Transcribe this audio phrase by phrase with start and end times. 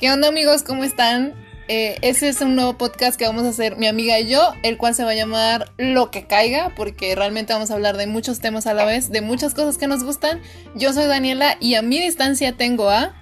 [0.00, 0.62] ¿Qué onda amigos?
[0.62, 1.34] ¿Cómo están?
[1.68, 4.78] Eh, ese es un nuevo podcast que vamos a hacer mi amiga y yo, el
[4.78, 8.40] cual se va a llamar Lo que caiga, porque realmente vamos a hablar de muchos
[8.40, 10.40] temas a la vez, de muchas cosas que nos gustan.
[10.74, 13.14] Yo soy Daniela y a mi distancia tengo a...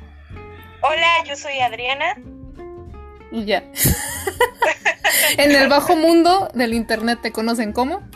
[0.83, 2.15] Hola, yo soy Adriana.
[3.33, 3.65] Y ya.
[5.37, 8.09] en el bajo mundo del internet te conocen como...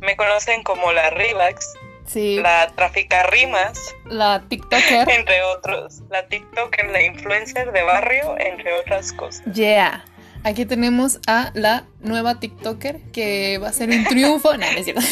[0.00, 1.74] Me conocen como la Rivax.
[2.08, 2.38] Sí.
[2.40, 3.94] La Trafica Rimas.
[4.06, 5.08] La TikToker.
[5.10, 6.00] Entre otros.
[6.10, 9.44] La TikToker, la influencer de barrio, entre otras cosas.
[9.52, 10.04] Yeah.
[10.44, 14.52] Aquí tenemos a la nueva TikToker que va a ser un triunfo.
[14.56, 15.02] no, no es cierto.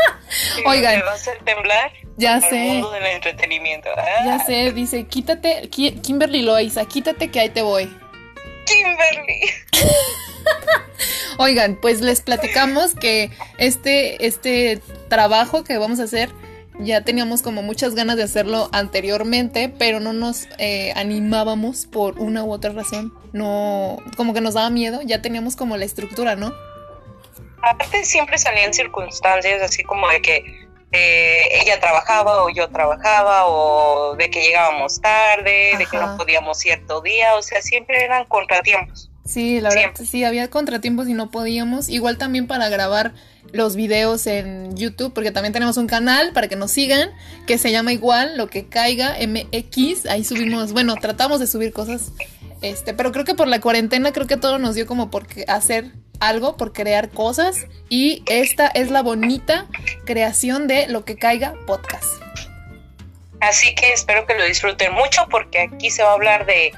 [0.66, 1.02] Oigan.
[1.06, 1.92] va a hacer temblar.
[2.16, 2.56] Ya sé.
[2.56, 3.90] mundo del entretenimiento.
[4.24, 7.94] Ya sé, dice, quítate, Kimberly Loaiza, quítate que ahí te voy.
[8.66, 9.50] Kimberly.
[11.38, 16.30] Oigan, pues les platicamos que este, este trabajo que vamos a hacer
[16.78, 22.44] ya teníamos como muchas ganas de hacerlo anteriormente, pero no nos eh, animábamos por una
[22.44, 23.14] u otra razón.
[23.32, 26.52] No, como que nos daba miedo, ya teníamos como la estructura, ¿no?
[27.62, 30.65] Aparte siempre salían circunstancias así como de que
[30.96, 36.58] eh, ella trabajaba o yo trabajaba o de que llegábamos tarde, de que no podíamos
[36.58, 39.10] cierto día, o sea, siempre eran contratiempos.
[39.24, 41.88] Sí, la verdad, sí, había contratiempos y no podíamos.
[41.88, 43.12] Igual también para grabar
[43.52, 47.10] los videos en YouTube, porque también tenemos un canal para que nos sigan,
[47.46, 50.06] que se llama igual, lo que caiga, MX.
[50.06, 52.12] Ahí subimos, bueno, tratamos de subir cosas.
[52.62, 55.92] Este, pero creo que por la cuarentena, creo que todo nos dio como por hacer
[56.20, 57.66] algo, por crear cosas.
[57.88, 59.66] Y esta es la bonita
[60.04, 62.06] creación de lo que caiga podcast.
[63.40, 66.72] Así que espero que lo disfruten mucho, porque aquí se va a hablar de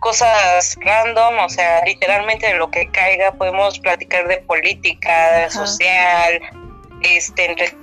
[0.00, 6.40] cosas random, o sea, literalmente de lo que caiga, podemos platicar de política, social,
[7.02, 7.74] este, entre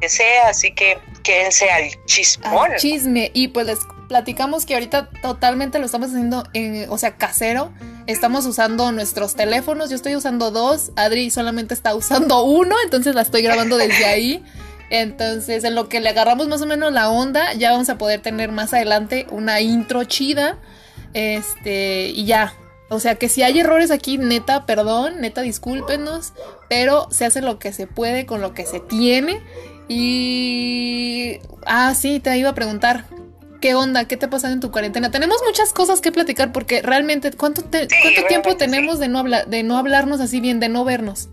[0.00, 2.70] que sea, así que quédense al chismón.
[2.76, 7.72] chisme, y pues les platicamos que ahorita totalmente lo estamos haciendo, en, o sea, casero.
[8.06, 13.22] Estamos usando nuestros teléfonos, yo estoy usando dos, Adri solamente está usando uno, entonces la
[13.22, 14.44] estoy grabando desde ahí.
[14.90, 18.20] Entonces, en lo que le agarramos más o menos la onda, ya vamos a poder
[18.20, 20.58] tener más adelante una intro chida
[21.14, 22.54] este, y ya.
[22.88, 26.34] O sea que si hay errores aquí, neta, perdón, neta, discúlpenos,
[26.68, 29.40] pero se hace lo que se puede con lo que se tiene.
[29.88, 31.38] Y...
[31.64, 33.06] Ah, sí, te iba a preguntar,
[33.62, 34.06] ¿qué onda?
[34.06, 35.10] ¿Qué te ha pasado en tu cuarentena?
[35.10, 39.62] Tenemos muchas cosas que platicar porque realmente, ¿cuánto, ¿cuánto tiempo tenemos de, no hablar, de
[39.62, 41.30] no hablarnos así bien, de no vernos?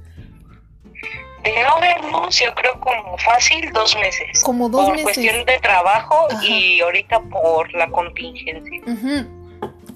[1.44, 4.44] De no vernos, yo creo como fácil dos meses.
[4.44, 5.04] Como dos meses.
[5.04, 9.28] Por cuestión de trabajo y ahorita por la contingencia.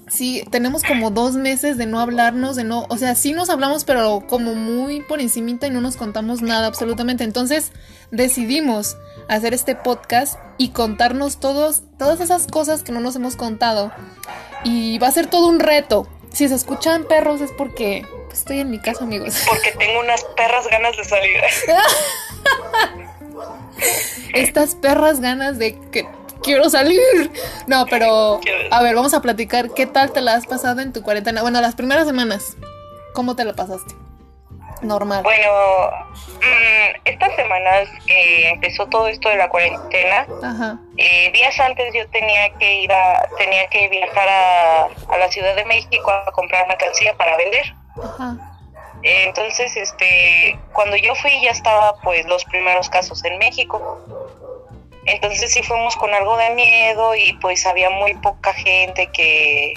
[0.08, 3.84] Sí, tenemos como dos meses de no hablarnos, de no, o sea, sí nos hablamos,
[3.84, 7.24] pero como muy por encimita y no nos contamos nada absolutamente.
[7.24, 7.72] Entonces
[8.10, 8.96] decidimos
[9.28, 13.92] hacer este podcast y contarnos todos, todas esas cosas que no nos hemos contado.
[14.62, 16.06] Y va a ser todo un reto.
[16.32, 19.34] Si se escuchan perros es porque estoy en mi casa, amigos.
[19.48, 21.38] Porque tengo unas perras ganas de salir.
[24.34, 26.06] Estas perras ganas de que
[26.42, 27.00] quiero salir.
[27.66, 29.70] No, pero a ver, vamos a platicar.
[29.70, 31.42] ¿Qué tal te la has pasado en tu cuarentena?
[31.42, 32.56] Bueno, las primeras semanas,
[33.12, 33.94] ¿cómo te la pasaste?
[34.84, 35.22] Normal.
[35.22, 35.50] Bueno,
[36.40, 40.26] mm, estas semanas que empezó todo esto de la cuarentena,
[40.98, 45.56] eh, días antes yo tenía que ir a, tenía que viajar a, a la Ciudad
[45.56, 47.74] de México a comprar mercancía para vender.
[48.02, 48.36] Ajá.
[49.02, 54.00] entonces, este, cuando yo fui ya estaba pues los primeros casos en México.
[55.06, 59.74] Entonces sí fuimos con algo de miedo y pues había muy poca gente que,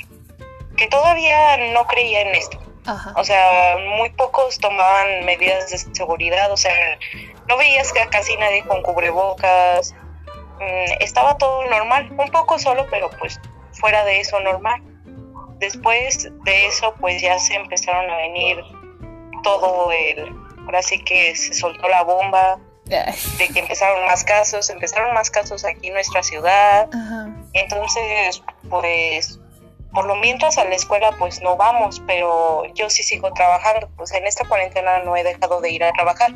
[0.78, 2.58] que todavía no creía en esto.
[3.16, 6.98] O sea, muy pocos tomaban medidas de seguridad, o sea,
[7.48, 9.94] no veías que casi nadie con cubrebocas,
[10.60, 13.40] mm, estaba todo normal, un poco solo, pero pues
[13.74, 14.82] fuera de eso normal.
[15.60, 18.64] Después de eso, pues ya se empezaron a venir
[19.44, 20.34] todo el,
[20.66, 22.60] ahora sí que se soltó la bomba,
[22.90, 26.88] de que empezaron más casos, empezaron más casos aquí en nuestra ciudad.
[27.54, 29.40] Entonces, pues,
[29.94, 33.90] por lo mientras a la escuela, pues no vamos, pero yo sí sigo trabajando.
[33.96, 36.34] Pues en esta cuarentena no he dejado de ir a trabajar.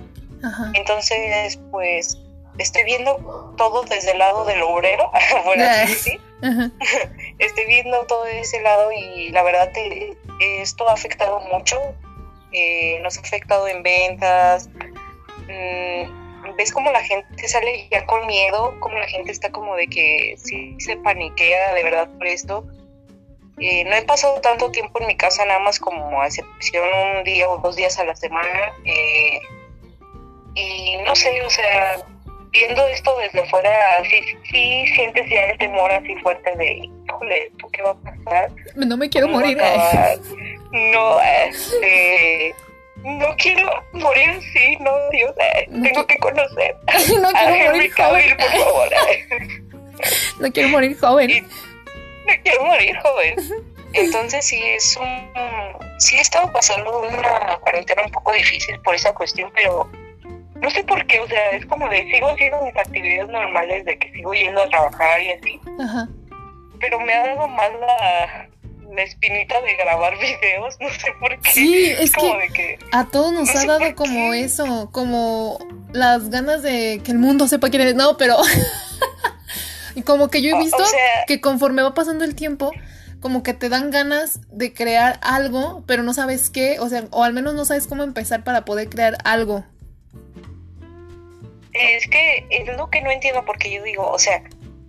[0.74, 2.18] Entonces, pues,
[2.58, 5.12] estoy viendo todo desde el lado del obrero.
[5.46, 6.20] bueno, sí, sí.
[7.40, 11.80] estoy viendo todo ese lado y la verdad que esto ha afectado mucho.
[12.52, 14.70] Eh, nos ha afectado en ventas.
[15.48, 19.88] Mm, ves como la gente sale ya con miedo, como la gente está como de
[19.88, 22.66] que sí se paniquea de verdad por esto.
[23.60, 26.88] Eh, no he pasado tanto tiempo en mi casa, nada más como a excepción
[27.18, 28.74] un día o dos días a la semana.
[28.86, 29.40] Eh,
[30.56, 31.98] y no sé, o sea,
[32.52, 37.82] viendo esto desde fuera, sí, sí sientes ya el temor así fuerte de híjole, ¿qué
[37.82, 38.52] va a pasar?
[38.76, 39.58] No me quiero morir.
[40.74, 42.56] No, este
[43.04, 46.76] no quiero morir así, no, Dios, eh, tengo que conocer
[47.22, 48.38] no quiero a morir joven.
[48.38, 48.90] por favor.
[50.40, 51.48] no quiero morir joven.
[52.44, 53.36] Quiero morir joven.
[53.94, 56.00] Entonces sí es un...
[56.00, 59.90] Sí he estado pasando una cuarentena un poco difícil por esa cuestión, pero
[60.62, 63.98] no sé por qué, o sea, es como de sigo haciendo mis actividades normales, de
[63.98, 65.60] que sigo yendo a trabajar y así.
[65.80, 66.08] Ajá.
[66.80, 68.50] Pero me ha dado más la,
[68.96, 71.52] la espinita de grabar videos, no sé por qué.
[71.52, 75.58] Sí, es, que, a todos nos ha dado como eso, como
[75.94, 77.96] las ganas de que el mundo sepa quién eres.
[77.96, 78.38] No, pero
[79.96, 80.84] y como que yo he visto
[81.28, 82.72] que conforme va pasando el tiempo,
[83.20, 87.24] como que te dan ganas de crear algo, pero no sabes qué, o sea, o
[87.24, 89.64] al menos no sabes cómo empezar para poder crear algo.
[91.74, 94.44] Es que es lo que no entiendo porque yo digo, o sea,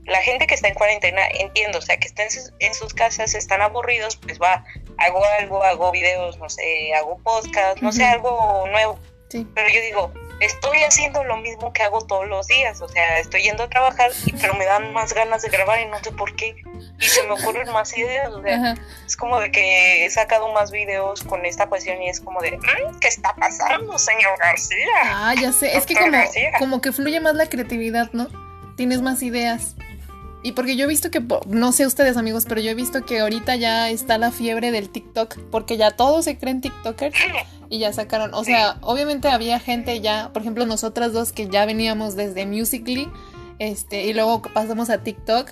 [0.07, 2.27] la gente que está en cuarentena, entiendo, o sea, que están
[2.59, 4.65] en sus casas, están aburridos, pues va,
[4.99, 8.99] hago algo, hago videos, no sé, hago podcast, no sé, algo nuevo.
[9.29, 9.47] Sí.
[9.55, 13.43] Pero yo digo, estoy haciendo lo mismo que hago todos los días, o sea, estoy
[13.43, 14.11] yendo a trabajar,
[14.41, 16.57] pero me dan más ganas de grabar y no sé por qué.
[16.99, 18.75] Y se me ocurren más ideas, o sea,
[19.07, 22.59] es como de que he sacado más videos con esta cuestión y es como de,
[22.59, 24.87] mm, ¿qué está pasando, señor García?
[25.05, 26.19] Ah, ya sé, es que como,
[26.59, 28.27] como que fluye más la creatividad, ¿no?
[28.77, 29.77] Tienes más ideas.
[30.45, 33.21] Y porque yo he visto que, no sé ustedes amigos, pero yo he visto que
[33.21, 37.15] ahorita ya está la fiebre del TikTok, porque ya todos se creen TikTokers
[37.73, 41.65] y ya sacaron, o sea, obviamente había gente ya, por ejemplo, nosotras dos que ya
[41.65, 43.11] veníamos desde Musically,
[43.59, 45.51] este, y luego pasamos a TikTok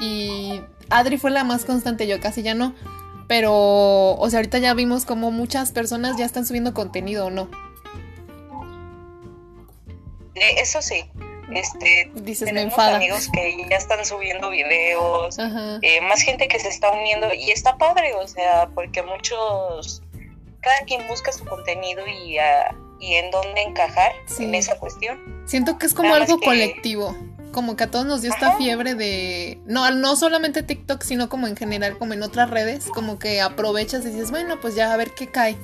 [0.00, 2.74] y Adri fue la más constante, yo casi ya no,
[3.28, 7.48] pero, o sea, ahorita ya vimos como muchas personas ya están subiendo contenido, ¿o no?
[10.34, 11.04] Eh, eso sí,
[11.54, 12.10] este,
[12.44, 15.38] tenemos amigos que ya están subiendo videos,
[15.82, 20.02] eh, más gente que se está uniendo y está padre, o sea, porque muchos,
[20.60, 25.42] cada quien busca su contenido y, uh, y en dónde encajar en esa cuestión.
[25.46, 27.16] Siento que es como algo colectivo,
[27.52, 31.46] como que a todos nos dio esta fiebre de, no, no solamente TikTok, sino como
[31.46, 34.96] en general, como en otras redes, como que aprovechas y dices, bueno, pues ya a
[34.96, 35.56] ver qué cae.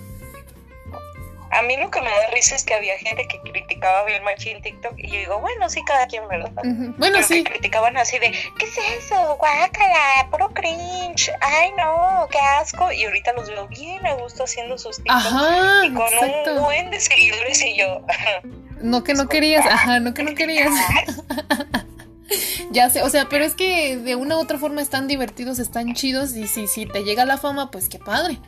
[1.57, 4.63] A mí lo que me da risa es que había gente que criticaba bien en
[4.63, 6.51] TikTok y yo digo, bueno, sí, cada quien, ¿verdad?
[6.99, 7.45] Bueno, sí.
[7.45, 9.37] Que criticaban así de, ¿qué es eso?
[9.37, 11.33] Guácala, puro cringe.
[11.41, 12.93] Ay, no, qué asco.
[12.93, 15.27] Y ahorita los veo bien a gusto haciendo sus TikToks.
[15.27, 18.03] Ajá, y con un buen de seguidores y yo.
[18.83, 20.71] no que no querías, ajá, no que no querías.
[22.71, 25.95] ya sé, o sea, pero es que de una u otra forma están divertidos, están
[25.95, 28.39] chidos y si, si te llega la fama, pues qué padre.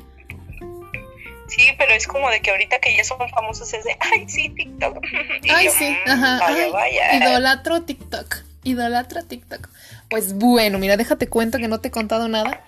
[1.49, 4.51] Sí, pero es como de que ahorita que ya son famosos es de, ay, sí,
[4.51, 4.99] TikTok.
[5.51, 6.39] ay, sí, mm, ajá.
[6.41, 7.15] Vaya, vaya.
[7.17, 8.37] Idolatro TikTok.
[8.65, 9.69] Idolatro TikTok.
[10.11, 12.63] Pues bueno, mira, déjate cuento que no te he contado nada.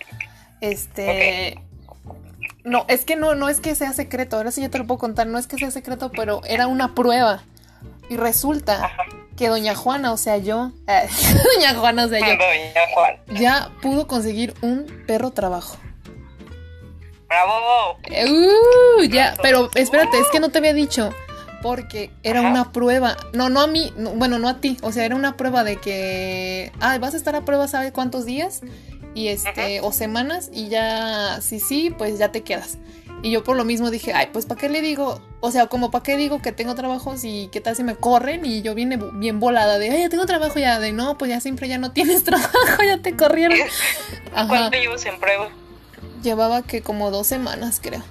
[0.60, 1.58] Este.
[2.64, 4.98] No, es que no, no es que sea secreto, ahora sí ya te lo puedo
[4.98, 7.42] contar, no es que sea secreto, pero era una prueba.
[8.10, 8.92] Y resulta
[9.36, 15.04] que doña Juana, o sea, yo, doña Juana, o sea, yo, ya pudo conseguir un
[15.06, 15.78] perro trabajo.
[17.30, 17.96] ¡Bravo!
[18.10, 21.10] Uh, ya, pero espérate, es que no te había dicho.
[21.62, 23.16] Porque era una prueba.
[23.34, 23.92] No, no a mí.
[24.16, 24.78] bueno, no a ti.
[24.82, 26.72] O sea, era una prueba de que.
[26.80, 28.62] Ah, vas a estar a prueba, ¿sabes cuántos días?
[29.14, 29.80] Y este.
[29.82, 30.50] O semanas.
[30.52, 31.40] Y ya.
[31.40, 32.78] Sí, sí, pues ya te quedas.
[33.22, 35.20] Y yo por lo mismo dije, ay, pues ¿para qué le digo?
[35.40, 38.46] O sea, como ¿para qué digo que tengo trabajos y qué tal si me corren?
[38.46, 40.80] Y yo viene bien volada de, ay, ya tengo trabajo ya.
[40.80, 43.58] De no, pues ya siempre ya no tienes trabajo, ya te corrieron.
[44.48, 45.50] ¿Cuánto llevas en prueba?
[46.22, 48.02] Llevaba que como dos semanas, creo.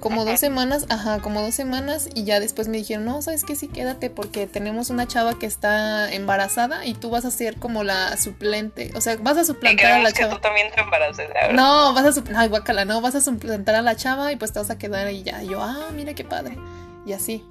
[0.00, 3.56] Como dos semanas, ajá, como dos semanas y ya después me dijeron, no, sabes que
[3.56, 7.82] sí, quédate porque tenemos una chava que está embarazada y tú vas a ser como
[7.82, 10.34] la suplente, o sea, vas a suplantar a la que chava.
[10.34, 13.82] tú también te embaraces, no, vas a suplantar, ay, guacala, no, vas a suplantar a
[13.82, 15.42] la chava y pues te vas a quedar y ya.
[15.42, 16.56] yo, ah, mira qué padre.
[17.04, 17.44] Y así.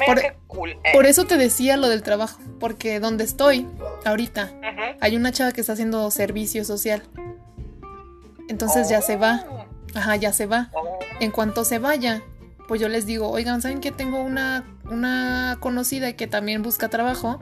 [0.00, 0.70] Mira qué cool.
[0.70, 0.92] Eh.
[0.92, 3.66] Por eso te decía lo del trabajo, porque donde estoy
[4.04, 4.52] ahorita
[5.00, 7.02] hay una chava que está haciendo servicio social.
[8.48, 9.44] Entonces ya se va.
[9.48, 9.64] Oh.
[9.94, 10.70] Ajá, ya se va.
[10.74, 10.98] Oh.
[11.20, 12.22] En cuanto se vaya,
[12.68, 17.40] pues yo les digo, oigan, ¿saben que tengo una, una conocida que también busca trabajo?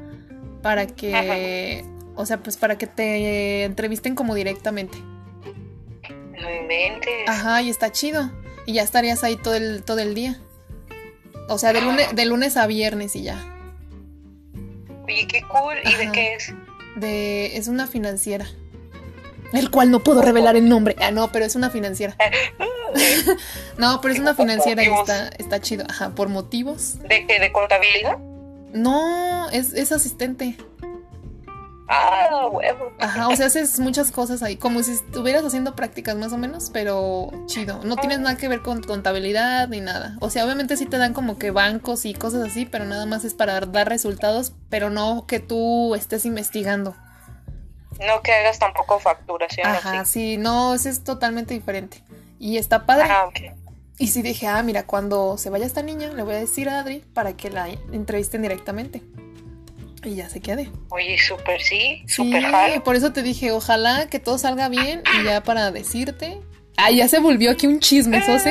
[0.63, 4.99] Para que, o sea, pues para que te entrevisten como directamente.
[4.99, 7.29] No inventes.
[7.29, 8.31] Ajá, y está chido.
[8.65, 10.41] Y ya estarías ahí todo el, todo el día.
[11.49, 13.45] O sea, de lunes, de lunes a viernes y ya.
[15.05, 15.75] Oye, qué cool.
[15.85, 16.55] ¿Y de qué es?
[16.95, 18.47] De, es una financiera
[19.53, 20.97] el cual no puedo revelar el nombre.
[20.99, 22.17] Ah, no, pero es una financiera.
[23.79, 25.85] no, pero es una financiera y está, está chido.
[25.89, 26.99] Ajá, por motivos.
[27.01, 27.39] ¿De qué?
[27.39, 28.19] ¿De contabilidad?
[28.73, 30.57] No, es, es asistente.
[31.89, 32.93] Ah, ah, huevo.
[33.01, 36.71] Ajá, o sea, haces muchas cosas ahí, como si estuvieras haciendo prácticas más o menos,
[36.73, 37.81] pero chido.
[37.85, 40.17] No tienes nada que ver con contabilidad ni nada.
[40.21, 43.25] O sea, obviamente sí te dan como que bancos y cosas así, pero nada más
[43.25, 46.97] es para dar resultados, pero no que tú estés investigando.
[48.07, 49.67] No que hagas tampoco facturación.
[49.67, 52.03] Ajá, sí, no, eso es totalmente diferente.
[52.39, 53.07] Y está padre.
[53.09, 53.29] Ah,
[53.99, 56.81] Y sí dije, ah, mira, cuando se vaya esta niña, le voy a decir a
[56.81, 59.03] Adri para que la entrevisten directamente.
[60.05, 60.71] Y ya se quede.
[60.89, 65.25] Oye, súper sí, súper sí, Por eso te dije, ojalá que todo salga bien y
[65.25, 66.41] ya para decirte.
[66.77, 68.51] Ah, ya se volvió aquí un chisme, ¿sí?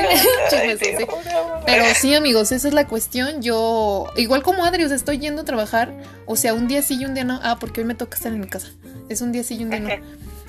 [1.66, 3.42] Pero sí, amigos, esa es la cuestión.
[3.42, 5.92] Yo, igual como Adri, o sea, estoy yendo a trabajar.
[6.26, 7.40] O sea, un día sí y un día no.
[7.42, 8.68] Ah, porque hoy me toca estar en mi casa.
[9.08, 9.90] Es un día sí y un día no.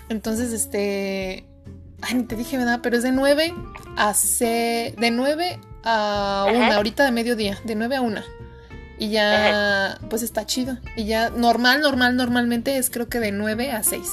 [0.09, 1.45] Entonces, este.
[2.01, 2.79] Ay, ni te dije, ¿verdad?
[2.83, 3.53] Pero es de 9
[3.97, 4.93] a C.
[4.97, 7.57] De 9 a 1, ahorita de mediodía.
[7.63, 8.21] De 9 a 1.
[8.99, 10.77] Y ya, pues está chido.
[10.95, 14.07] Y ya, normal, normal, normalmente es creo que de 9 a 6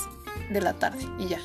[0.50, 1.04] de la tarde.
[1.18, 1.38] Y ya,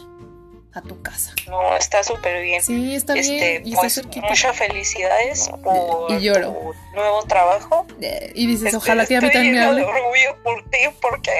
[0.76, 1.34] a tu casa.
[1.48, 2.62] No, está súper bien.
[2.62, 3.62] Sí, está este, bien.
[3.66, 6.52] Y pues, muchas felicidades por y lloro.
[6.52, 7.88] tu nuevo trabajo.
[8.36, 9.84] Y dices, este, ojalá que a mí también me hable.
[9.84, 11.32] orgullo por ti, porque,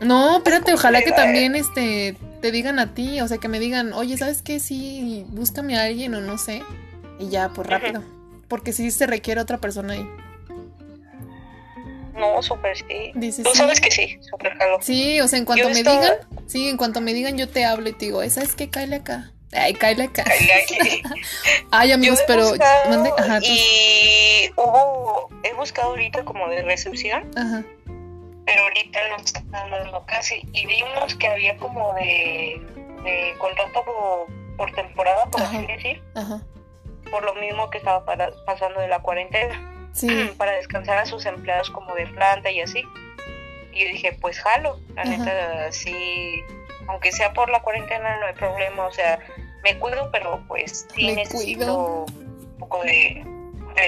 [0.00, 3.92] No, espérate, ojalá que también este te digan a ti, o sea, que me digan,
[3.92, 4.60] oye, ¿sabes qué?
[4.60, 6.62] Sí, búscame a alguien o no sé.
[7.18, 8.02] Y ya, pues rápido.
[8.48, 10.08] Porque sí se requiere otra persona ahí.
[12.14, 13.12] No, súper sí.
[13.42, 16.14] Tú sabes que sí, súper Sí, o sea, en cuanto me digan,
[16.46, 18.68] sí, en cuanto me digan yo te hablo y te digo, ¿sabes qué?
[18.68, 19.32] Cáele acá.
[19.52, 20.22] Ay, cáele acá.
[20.62, 21.02] Aquí.
[21.70, 22.52] Ay, amigos, pero...
[23.18, 27.28] Ajá, y hubo, he buscado ahorita como de recepción.
[27.36, 27.64] Ajá.
[28.46, 30.48] Pero ahorita no está dando casi.
[30.52, 32.60] Y vimos que había como de,
[33.02, 33.84] de contrato
[34.56, 36.02] por, temporada, por así decir.
[36.14, 36.42] Ajá.
[37.10, 38.04] Por lo mismo que estaba
[38.46, 39.79] pasando de la cuarentena
[40.36, 42.84] para descansar a sus empleados como de planta y así.
[43.72, 46.42] Y yo dije, pues jalo, la neta, sí,
[46.88, 49.18] aunque sea por la cuarentena no hay problema, o sea,
[49.62, 53.24] me cuido, pero pues sí necesito un poco de,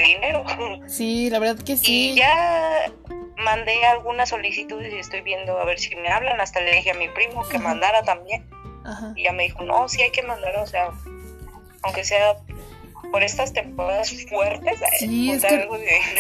[0.04, 0.44] dinero.
[0.87, 2.12] Sí, la verdad que sí.
[2.12, 2.90] Y ya
[3.37, 6.94] mandé algunas solicitudes y estoy viendo a ver si me hablan, hasta le dije a
[6.94, 8.49] mi primo que mandara también.
[9.14, 10.90] Y ya me dijo, no, sí hay que mandar, o sea,
[11.82, 12.37] aunque sea
[13.12, 14.81] por estas temporadas fuertes.
[14.81, 15.69] Eh, sí, es que,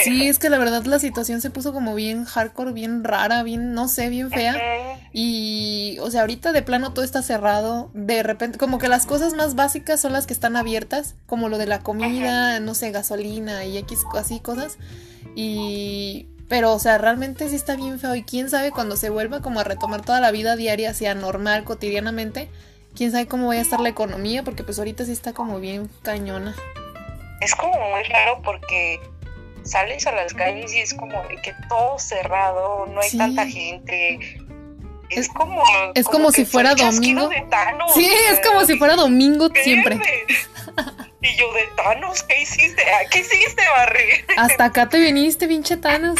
[0.04, 3.72] sí, es que la verdad la situación se puso como bien hardcore, bien rara, bien,
[3.72, 5.00] no sé, bien fea.
[5.12, 7.90] Y, o sea, ahorita de plano todo está cerrado.
[7.94, 11.58] De repente, como que las cosas más básicas son las que están abiertas, como lo
[11.58, 14.78] de la comida, no sé, gasolina y X, así cosas.
[15.34, 16.28] Y...
[16.48, 18.14] Pero, o sea, realmente sí está bien feo.
[18.14, 21.64] Y quién sabe cuando se vuelva como a retomar toda la vida diaria, sea normal,
[21.64, 22.50] cotidianamente,
[22.94, 25.88] quién sabe cómo vaya a estar la economía, porque pues ahorita sí está como bien
[26.02, 26.54] cañona
[27.42, 29.00] es como muy raro porque
[29.64, 34.38] sales a las calles y es como de que todo cerrado, no hay tanta gente.
[35.10, 35.62] Es como.
[35.94, 37.28] Es como, si fuera domingo.
[37.94, 40.00] sí, es como si fuera domingo siempre.
[41.20, 42.82] Y yo de Thanos, ¿qué hiciste?
[43.10, 44.24] ¿Qué hiciste, Barry?
[44.36, 46.18] Hasta acá te viniste, pinche Thanos.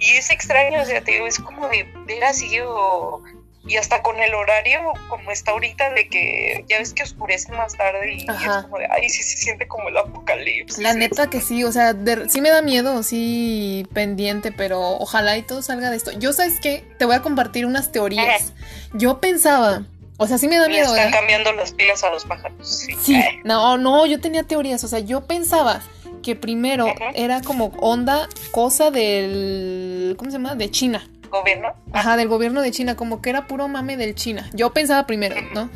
[0.00, 1.86] Y es extraño, o sea, te digo, es como de
[2.24, 3.22] así yo
[3.68, 7.76] y hasta con el horario como está ahorita de que ya ves que oscurece más
[7.76, 10.82] tarde y, es como de, ay, sí se siente como el apocalipsis.
[10.82, 11.94] La neta que sí, o sea,
[12.28, 16.12] sí me da miedo, sí pendiente, pero ojalá y todo salga de esto.
[16.12, 18.54] Yo sabes qué, te voy a compartir unas teorías.
[18.94, 19.82] Yo pensaba,
[20.16, 20.94] o sea, sí me da miedo.
[20.96, 22.86] están cambiando las pilas a los pájaros.
[23.02, 25.82] Sí, no, no, yo tenía teorías, o sea, yo pensaba
[26.22, 30.54] que primero era como onda, cosa del, ¿cómo se llama?
[30.54, 31.74] De China gobierno.
[31.92, 34.48] Ajá, del gobierno de China, como que era puro mame del China.
[34.52, 35.70] Yo pensaba primero, ¿no?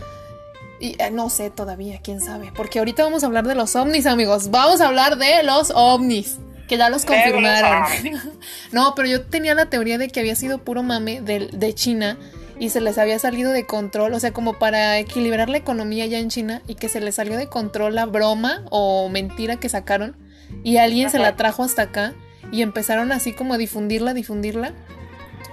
[0.80, 2.52] Y eh, no sé todavía, quién sabe.
[2.56, 4.50] Porque ahorita vamos a hablar de los ovnis, amigos.
[4.50, 6.38] Vamos a hablar de los ovnis.
[6.66, 7.84] Que ya los confirmaron.
[8.72, 12.18] no, pero yo tenía la teoría de que había sido puro mame de, de China
[12.58, 16.18] y se les había salido de control, o sea, como para equilibrar la economía ya
[16.18, 20.16] en China y que se les salió de control la broma o mentira que sacaron
[20.62, 22.14] y alguien se la trajo hasta acá
[22.52, 24.74] y empezaron así como a difundirla, difundirla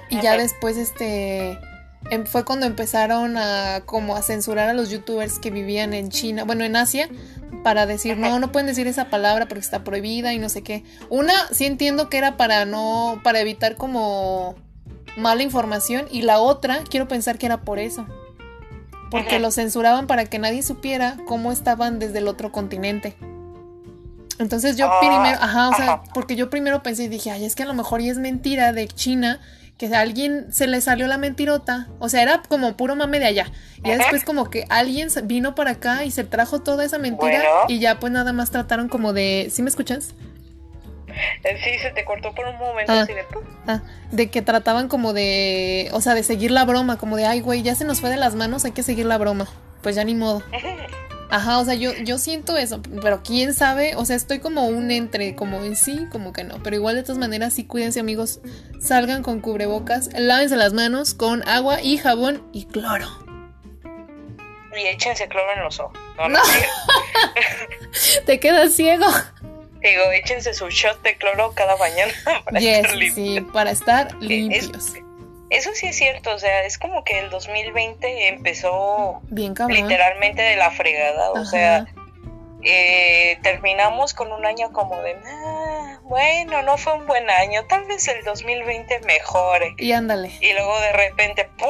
[0.10, 1.60] y ya después, este,
[2.10, 6.44] em, fue cuando empezaron a como a censurar a los youtubers que vivían en China,
[6.44, 7.10] bueno, en Asia,
[7.64, 10.84] para decir, no, no pueden decir esa palabra porque está prohibida y no sé qué.
[11.10, 14.56] Una, sí entiendo que era para no, para evitar como
[15.18, 18.06] mala información y la otra, quiero pensar que era por eso.
[19.12, 23.16] Porque lo censuraban para que nadie supiera cómo estaban desde el otro continente.
[24.38, 27.56] Entonces yo ah, primero, ajá, o sea, porque yo primero pensé y dije, ay, es
[27.56, 29.42] que a lo mejor ya es mentira de China
[29.80, 33.28] que a alguien se le salió la mentirota, o sea, era como puro mame de
[33.28, 33.52] allá.
[33.82, 37.80] Y después como que alguien vino para acá y se trajo toda esa mentira y
[37.80, 40.14] ya pues nada más trataron como de, ¿sí me escuchas?
[41.44, 43.26] Sí, se te cortó por un momento ah, así de...
[43.68, 43.82] Ah,
[44.12, 45.90] de que trataban como de...
[45.94, 48.18] O sea, de seguir la broma, como de, ay, güey, ya se nos fue de
[48.18, 49.48] las manos, hay que seguir la broma.
[49.82, 50.44] Pues ya ni modo.
[51.32, 54.90] Ajá, o sea, yo, yo siento eso, pero quién sabe, o sea, estoy como un
[54.90, 58.40] entre, como en sí, como que no, pero igual de todas maneras sí cuídense amigos,
[58.82, 63.08] salgan con cubrebocas, lávense las manos con agua y jabón y cloro.
[64.76, 65.98] Y échense cloro en los ojos.
[66.18, 66.40] No, no.
[68.26, 69.06] Te quedas ciego.
[69.82, 72.14] Digo, échense su shot de cloro cada mañana
[72.46, 73.16] para estar limpios.
[73.16, 74.94] Sí, para estar limpios.
[75.50, 80.56] Eso sí es cierto, o sea, es como que el 2020 empezó Bien literalmente de
[80.56, 81.88] la fregada, o sea,
[82.62, 87.86] eh, terminamos con un año como de, ah, bueno, no fue un buen año, tal
[87.86, 89.76] vez el 2020 mejore.
[89.78, 90.32] Y ándale.
[90.42, 91.68] Y luego de repente, ¡pum!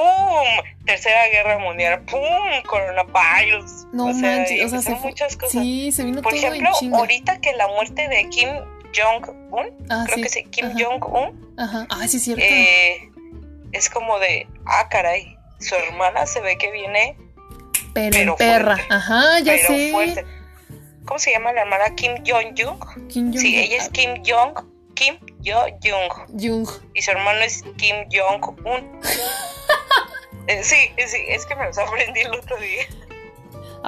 [0.85, 2.19] Tercera Guerra Mundial, ¡pum!
[2.65, 3.87] Coronavirus.
[3.93, 5.51] No o sea, manches, o sea, muchas cosas.
[5.51, 8.49] Sí, se vino Por ejemplo, ahorita que la muerte de Kim
[8.95, 11.53] Jong-un, ah, creo que sí, Kim Jong-un.
[11.57, 12.43] Ajá, ah, sí, es cierto.
[12.43, 13.08] Eh,
[13.71, 17.17] es como de, ah, caray, su hermana se ve que viene.
[17.93, 19.91] Pero, perra, ajá, ya sé.
[19.91, 20.25] Fuerte
[21.09, 21.95] ¿Cómo se llama la hermana?
[21.95, 23.07] Kim Jong-jung.
[23.07, 24.53] Kim Jong sí, ella es Kim Jong.
[24.93, 26.39] Kim Jong-jung.
[26.39, 26.69] Jung.
[26.93, 29.01] Y su hermano es Kim Jong-un.
[30.47, 32.81] Eh, sí, sí, es que me lo sorprendí el otro día.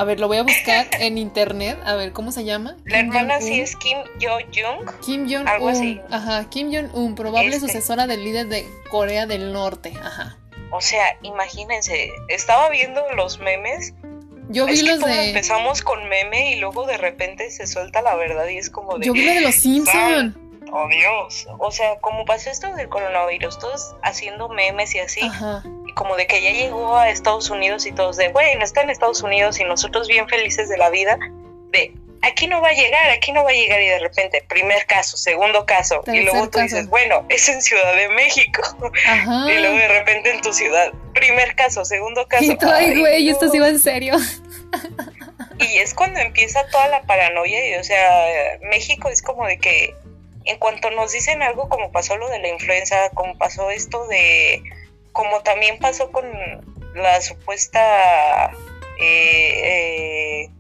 [0.01, 1.77] A ver, lo voy a buscar en internet.
[1.85, 2.75] A ver, ¿cómo se llama?
[2.85, 4.89] La hermana sí es Kim Yo-jung.
[5.05, 5.47] Kim Jong-un.
[5.47, 6.01] Algo así.
[6.09, 7.67] Ajá, Kim Jong-un, probable este.
[7.67, 9.93] sucesora del líder de Corea del Norte.
[10.03, 10.39] Ajá.
[10.71, 13.93] O sea, imagínense, estaba viendo los memes
[14.49, 15.27] yo vi los de.
[15.27, 19.05] Empezamos con meme y luego de repente se suelta la verdad y es como de.
[19.05, 20.35] Yo vi lo de los Simpsons.
[20.71, 21.47] Oh Dios.
[21.59, 25.21] O sea, como pasó esto del coronavirus, todos haciendo memes y así.
[25.85, 28.89] Y como de que ya llegó a Estados Unidos y todos de, bueno, está en
[28.89, 31.17] Estados Unidos y nosotros bien felices de la vida.
[31.71, 34.85] De, aquí no va a llegar, aquí no va a llegar y de repente, primer
[34.85, 39.77] caso, segundo caso, y luego tú dices, bueno, es en Ciudad de México, y luego
[39.77, 42.43] de repente en tu ciudad, primer caso, segundo caso.
[42.43, 44.15] Y todo, güey, esto sí va en serio.
[45.59, 49.93] Y es cuando empieza toda la paranoia, y o sea, México es como de que
[50.45, 54.63] en cuanto nos dicen algo como pasó lo de la influenza, como pasó esto de,
[55.11, 56.25] como también pasó con
[56.95, 58.51] la supuesta...
[59.03, 60.51] Eh, eh,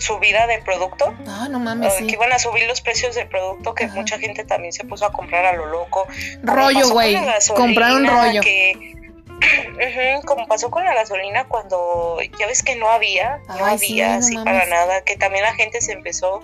[0.00, 1.14] subida de producto.
[1.26, 1.94] Ah, no mames.
[1.94, 5.12] Que iban a subir los precios del producto, que mucha gente también se puso a
[5.12, 6.06] comprar a lo loco.
[6.42, 7.16] Rollo, güey.
[7.54, 8.40] Compraron rollo.
[9.40, 14.36] Que, como pasó con la gasolina cuando ya ves que no había, no había así
[14.36, 16.42] para nada, que también la gente se empezó,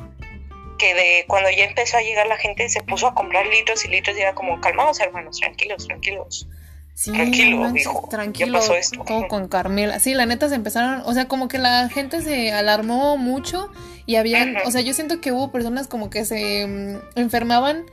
[0.78, 3.88] que de cuando ya empezó a llegar la gente se puso a comprar litros y
[3.88, 6.48] litros y era como, calmados hermanos, tranquilos, tranquilos.
[6.94, 7.72] Sí, tranquilo,
[8.08, 9.04] tranquilo, pasó esto.
[9.06, 10.00] Todo con Carmela.
[10.00, 13.70] Sí, la neta se empezaron, o sea, como que la gente se alarmó mucho
[14.06, 17.84] y habían, o sea, yo siento que hubo personas como que se mm, enfermaban,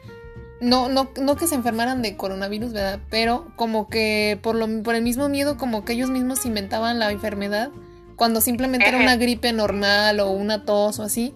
[0.62, 3.00] no, no, no que se enfermaran de coronavirus, ¿verdad?
[3.10, 7.12] Pero como que por lo, por el mismo miedo, como que ellos mismos inventaban la
[7.12, 7.72] enfermedad
[8.16, 11.34] cuando simplemente era una gripe normal o una tos o así.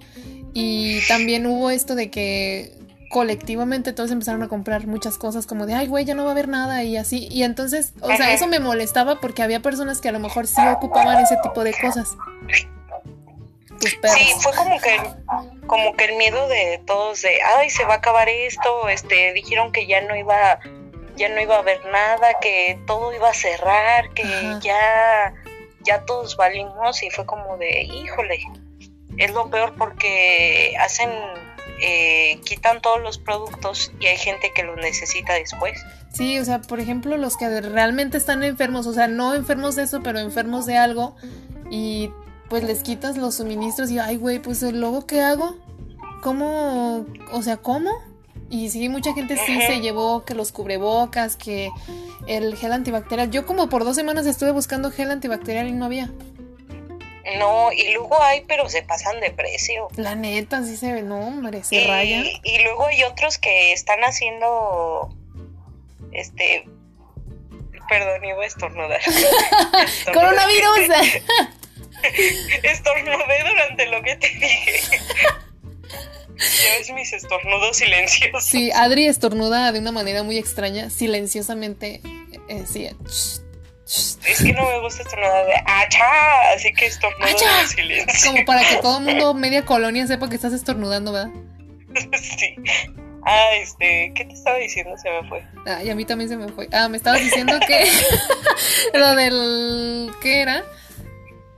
[0.59, 2.71] Y también hubo esto de que
[3.11, 6.31] colectivamente todos empezaron a comprar muchas cosas como de, ay, güey, ya no va a
[6.31, 7.27] haber nada y así.
[7.29, 10.59] Y entonces, o sea, eso me molestaba porque había personas que a lo mejor sí
[10.67, 12.17] ocupaban ese tipo de cosas.
[13.79, 14.99] Sí, fue como que,
[15.67, 19.71] como que el miedo de todos de, ay, se va a acabar esto, este, dijeron
[19.71, 20.59] que ya no iba,
[21.17, 24.23] ya no iba a haber nada, que todo iba a cerrar, que
[24.63, 25.35] ya,
[25.83, 28.39] ya todos valimos y fue como de, híjole,
[29.17, 31.09] es lo peor porque hacen
[31.79, 35.79] eh, quitan todos los productos y hay gente que los necesita después.
[36.11, 39.83] Sí, o sea, por ejemplo, los que realmente están enfermos, o sea, no enfermos de
[39.83, 41.15] eso, pero enfermos de algo,
[41.69, 42.09] y
[42.49, 45.55] pues les quitas los suministros y, ay, güey, pues luego, ¿qué hago?
[46.23, 47.05] ¿Cómo?
[47.31, 47.91] O sea, ¿cómo?
[48.49, 51.69] Y sí, mucha gente sí se llevó que los cubrebocas, que
[52.27, 53.29] el gel antibacterial.
[53.29, 56.09] Yo como por dos semanas estuve buscando gel antibacterial y no había.
[57.35, 59.89] No, y luego hay, pero se pasan de precio.
[59.95, 63.99] La neta, sí se ve, no, hombre, se y, Y luego hay otros que están
[64.01, 65.13] haciendo,
[66.13, 66.65] este,
[67.89, 69.01] perdón, iba a estornudar.
[70.13, 70.79] Coronavirus.
[72.63, 74.99] Estornudé durante lo que te dije.
[76.37, 78.43] Ya ves mis estornudos silenciosos.
[78.43, 82.01] Sí, Adri estornuda de una manera muy extraña, silenciosamente.
[82.47, 82.87] Eh, sí,
[83.87, 86.51] es que no me gusta estornudar de ¡achá!
[86.53, 88.31] Así que estornudo en silencio.
[88.31, 91.31] Como para que todo el mundo, media colonia, sepa que estás estornudando, ¿verdad?
[92.21, 92.55] sí.
[93.25, 94.97] Ah, este, ¿qué te estaba diciendo?
[94.97, 95.43] Se me fue.
[95.65, 96.67] Ah, y a mí también se me fue.
[96.71, 97.85] Ah, me estabas diciendo que
[98.97, 100.63] lo del ¿qué era?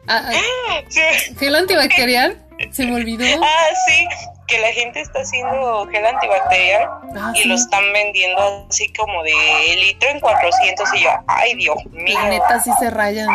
[0.07, 1.35] Ah, ah sí.
[1.39, 2.43] gel antibacterial.
[2.71, 3.25] Se me olvidó.
[3.43, 4.07] Ah, sí.
[4.49, 9.31] Que la gente está haciendo gel antibacterial ah, y lo están vendiendo así como de
[9.75, 12.17] litro en 400 y yo, ay Dios mío.
[12.19, 13.29] La neta sí se rayan,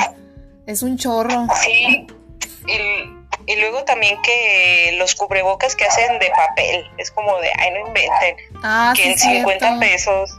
[0.66, 1.46] es un chorro.
[1.62, 2.06] Sí,
[2.66, 7.86] y, luego también que los cubrebocas que hacen de papel, es como de, ay no
[7.86, 10.30] inventen, ah, que en 50 pesos.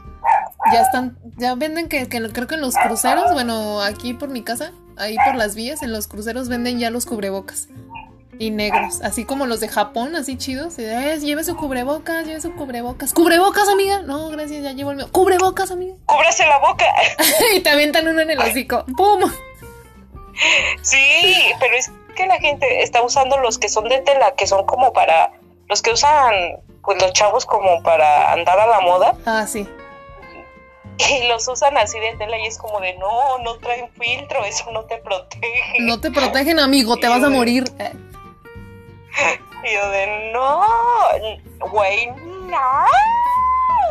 [0.72, 4.42] Ya están, ya venden que, que creo que en los cruceros, bueno, aquí por mi
[4.42, 7.68] casa, ahí por las vías, en los cruceros venden ya los cubrebocas
[8.38, 10.76] y negros, así como los de Japón, así chidos.
[10.76, 13.12] Lleve su cubrebocas, lleve su cubrebocas.
[13.12, 14.02] ¿Cubrebocas, amiga?
[14.02, 15.08] No, gracias, ya llevo el mío.
[15.10, 15.94] ¿Cubrebocas, amiga?
[16.06, 16.86] Cúbrase la boca.
[17.56, 18.84] y te avientan uno en el hocico.
[18.96, 19.30] ¡Pum!
[20.82, 24.66] Sí, pero es que la gente está usando los que son de tela, que son
[24.66, 25.32] como para.
[25.68, 29.14] Los que usan, pues los chavos como para andar a la moda.
[29.24, 29.66] Ah, sí.
[30.98, 34.70] Y los usan así de tela y es como de no, no traen filtro, eso
[34.72, 35.80] no te protege.
[35.80, 37.64] No te protegen, amigo, te vas a morir.
[39.64, 40.60] Y yo de no,
[41.70, 42.86] güey, no.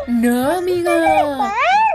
[0.06, 1.52] No, amiga.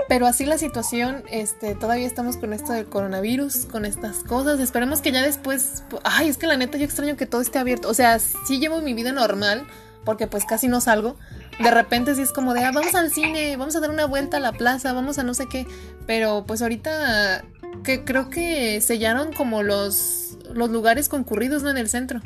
[0.09, 4.59] Pero así la situación, este, todavía estamos con esto del coronavirus, con estas cosas.
[4.59, 5.83] Esperemos que ya después.
[6.03, 7.87] Ay, es que la neta yo extraño que todo esté abierto.
[7.87, 9.65] O sea, sí llevo mi vida normal,
[10.03, 11.15] porque pues casi no salgo.
[11.59, 14.37] De repente sí es como de, ah, vamos al cine, vamos a dar una vuelta
[14.37, 15.65] a la plaza, vamos a no sé qué.
[16.05, 17.45] Pero pues ahorita
[17.85, 21.69] que creo que sellaron como los, los lugares concurridos, ¿no?
[21.69, 22.19] En el centro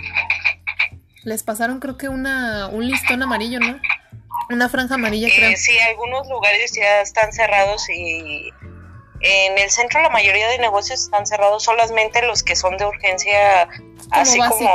[1.26, 3.80] les pasaron creo que una, un listón amarillo, ¿no?
[4.50, 5.50] Una franja amarilla, creo.
[5.50, 8.52] Eh, sí, algunos lugares ya están cerrados y
[9.22, 13.68] en el centro la mayoría de negocios están cerrados, solamente los que son de urgencia,
[14.12, 14.70] así como,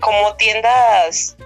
[0.00, 1.36] como tiendas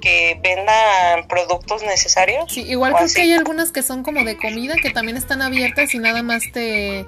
[0.00, 2.50] que vendan productos necesarios.
[2.50, 5.92] Sí, igual creo que hay algunas que son como de comida que también están abiertas
[5.94, 7.04] y nada más te,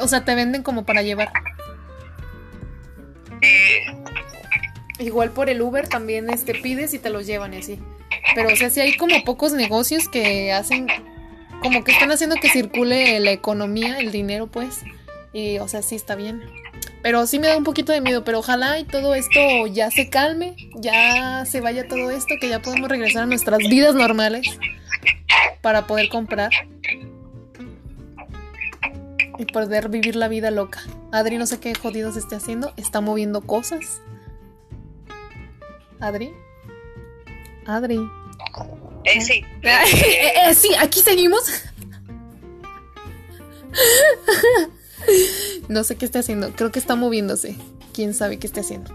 [0.00, 1.30] o sea, te venden como para llevar.
[3.42, 3.84] Eh,
[4.98, 7.78] Igual por el Uber también este, pides y te los llevan y así.
[8.34, 10.86] Pero o sea, sí hay como pocos negocios que hacen,
[11.62, 14.80] como que están haciendo que circule la economía, el dinero pues.
[15.32, 16.42] Y o sea, sí está bien.
[17.02, 20.10] Pero sí me da un poquito de miedo, pero ojalá y todo esto ya se
[20.10, 24.58] calme, ya se vaya todo esto, que ya podemos regresar a nuestras vidas normales
[25.62, 26.50] para poder comprar
[29.38, 30.80] y poder vivir la vida loca.
[31.12, 34.02] Adri no sé qué jodidos esté haciendo, está moviendo cosas.
[36.00, 36.32] Adri.
[37.66, 37.98] Adri.
[39.04, 39.44] Eh, sí.
[39.62, 41.42] Eh, eh, sí, aquí seguimos.
[45.68, 46.52] no sé qué está haciendo.
[46.52, 47.56] Creo que está moviéndose.
[47.92, 48.94] Quién sabe qué está haciendo.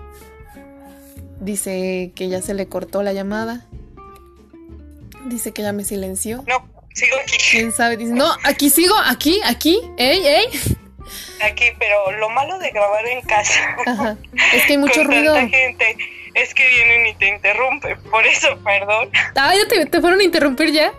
[1.40, 3.66] Dice que ya se le cortó la llamada.
[5.26, 6.44] Dice que ya me silenció.
[6.48, 7.38] No, sigo aquí.
[7.52, 7.98] ¿Quién sabe?
[7.98, 9.80] Dice, no, aquí sigo, aquí, aquí.
[9.98, 10.46] ¡Ey, ey!
[11.42, 13.76] Aquí, pero lo malo de grabar en casa.
[13.86, 14.18] Ajá.
[14.54, 15.36] Es que hay mucho ruido.
[15.36, 15.98] gente
[16.36, 19.10] es que vienen y te interrumpen, por eso, perdón.
[19.36, 20.92] Ah, ¿ya te, fueron a interrumpir ya?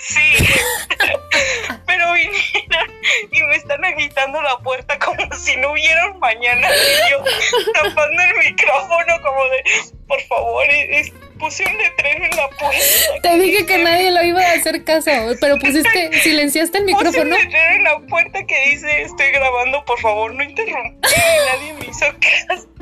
[0.00, 0.20] Sí,
[1.86, 2.92] pero vinieron
[3.30, 7.24] y me están agitando la puerta como si no hubiera mañana y yo
[7.72, 9.64] tapando el micrófono como de,
[10.08, 13.22] por favor, es, puse un letrero en la puerta.
[13.22, 15.10] Te dije que nadie lo iba a hacer caso,
[15.40, 17.12] pero pusiste, silenciaste el micrófono.
[17.12, 21.08] Puse un letrero en la puerta que dice, estoy grabando, por favor, no interrumpa.
[21.52, 22.73] Nadie me hizo caso.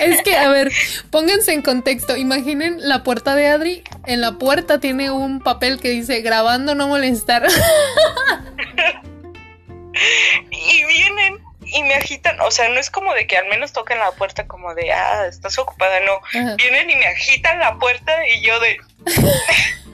[0.00, 0.72] Es que, a ver,
[1.10, 2.16] pónganse en contexto.
[2.16, 3.82] Imaginen la puerta de Adri.
[4.06, 7.46] En la puerta tiene un papel que dice grabando no molestar.
[10.50, 11.38] Y vienen
[11.76, 12.40] y me agitan.
[12.40, 15.26] O sea, no es como de que al menos toquen la puerta como de, ah,
[15.26, 16.00] estás ocupada.
[16.00, 16.20] No.
[16.56, 18.78] Vienen y me agitan la puerta y yo de.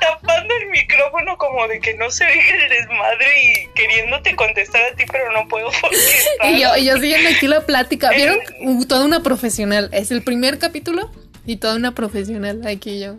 [0.00, 4.96] tapando el micrófono como de que no se ve el desmadre y queriéndote contestar a
[4.96, 5.70] ti, pero no puedo
[6.44, 8.10] y yo, y yo siguiendo aquí la plática.
[8.10, 8.38] ¿Vieron?
[8.60, 9.88] Uh, toda una profesional.
[9.92, 11.10] Es el primer capítulo
[11.46, 13.16] y toda una profesional aquí yo.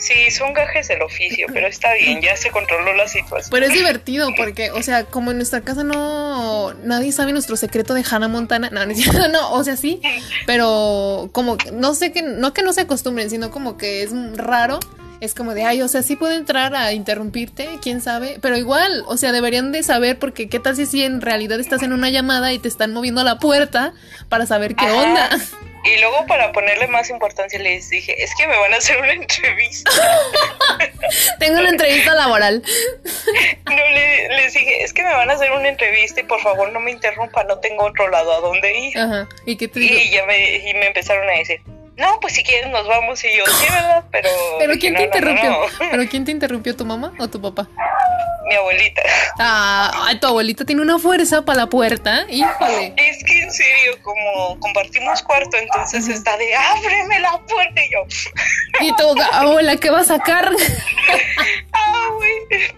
[0.00, 3.50] Sí, son gajes del oficio, pero está bien, ya se controló la situación.
[3.50, 7.92] Pero es divertido porque, o sea, como en nuestra casa no nadie sabe nuestro secreto
[7.92, 10.00] de Hannah Montana, no, no, no, o sea, sí,
[10.46, 14.80] pero como no sé que no que no se acostumbren, sino como que es raro
[15.20, 19.04] es como de, ay, o sea, sí puedo entrar a interrumpirte, quién sabe, pero igual,
[19.06, 22.08] o sea, deberían de saber porque qué tal si, si en realidad estás en una
[22.08, 23.92] llamada y te están moviendo la puerta
[24.28, 25.28] para saber qué onda.
[25.84, 29.12] Y luego para ponerle más importancia les dije, es que me van a hacer una
[29.12, 29.90] entrevista.
[31.38, 32.62] Tengo una entrevista laboral.
[33.64, 33.76] no,
[34.36, 36.90] les dije, es que me van a hacer una entrevista y por favor no me
[36.90, 38.98] interrumpa, no tengo otro lado a dónde ir.
[38.98, 39.28] Ajá.
[39.46, 41.60] ¿Y qué te Y ya me, y me empezaron a decir,
[42.00, 44.04] no, pues si quieres nos vamos y yo, sí, ¿verdad?
[44.10, 44.28] Pero...
[44.58, 45.56] ¿Pero quién te interrumpió?
[45.90, 47.68] ¿Pero quién te interrumpió, tu mamá o tu papá?
[48.50, 49.02] Mi abuelita.
[49.38, 52.92] Ah, tu abuelita tiene una fuerza para la puerta, híjole.
[52.96, 58.04] Es que en serio, como compartimos cuarto, entonces está de ábreme la puerta y yo.
[58.80, 60.50] Y tu abuela, ¿qué va a sacar?
[61.72, 62.32] ah, güey,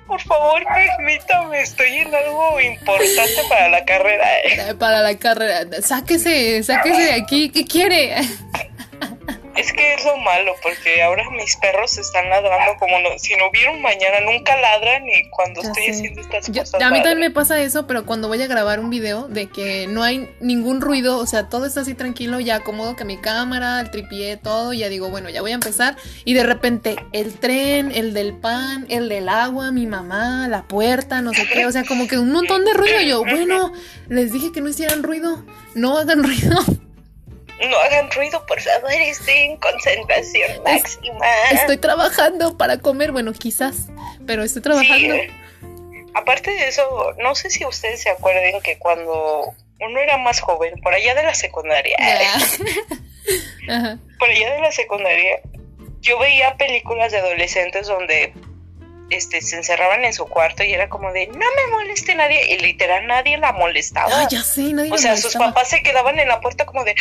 [0.07, 4.27] por favor, permítame, estoy en algo importante para la carrera.
[4.45, 4.75] Eh.
[4.79, 8.15] Para la carrera, sáquese, sáquese de aquí, ¿qué quiere?
[9.57, 13.71] Es que es lo malo, porque ahora mis perros están ladrando como si no hubiera
[13.71, 16.81] un mañana, nunca ladran y cuando estoy haciendo estas cosas.
[16.81, 19.87] a mí también me pasa eso, pero cuando voy a grabar un video de que
[19.89, 23.81] no hay ningún ruido, o sea, todo está así tranquilo, ya acomodo que mi cámara,
[23.81, 25.97] el tripié, todo, ya digo, bueno, ya voy a empezar.
[26.25, 31.21] Y de repente, el tren, el del pan, el del agua, mi mamá, la puerta,
[31.21, 33.01] no sé qué, o sea, como que un montón de ruido.
[33.03, 33.73] Yo, bueno,
[34.09, 36.57] les dije que no hicieran ruido, no hagan ruido
[37.69, 41.27] no hagan ruido, por favor, estoy en concentración máxima.
[41.53, 43.89] Estoy trabajando para comer, bueno, quizás,
[44.27, 45.15] pero estoy trabajando.
[46.15, 50.75] Aparte de eso, no sé si ustedes se acuerden que cuando uno era más joven,
[50.83, 51.97] por allá de la secundaria,
[54.19, 55.41] por allá de la secundaria,
[56.01, 58.35] yo veía películas de adolescentes donde
[59.11, 62.59] este, se encerraban en su cuarto y era como de no me moleste nadie y
[62.59, 64.23] literal nadie la molestaba.
[64.23, 66.95] Ah, ya sé, nadie O sea, sus papás se quedaban en la puerta como de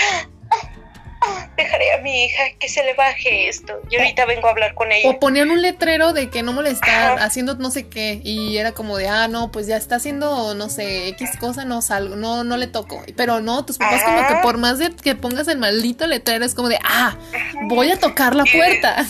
[1.57, 3.79] dejaré a mi hija que se le baje esto.
[3.89, 5.09] Y ahorita vengo a hablar con ella.
[5.09, 8.19] O ponían un letrero de que no molestar, haciendo no sé qué.
[8.23, 11.81] Y era como de, ah, no, pues ya está haciendo, no sé, X cosa, no
[11.81, 13.03] salgo, no, no le toco.
[13.15, 16.55] Pero no, tus papás como que por más de que pongas el maldito letrero, es
[16.55, 17.15] como de, ah,
[17.63, 19.05] voy a tocar la puerta.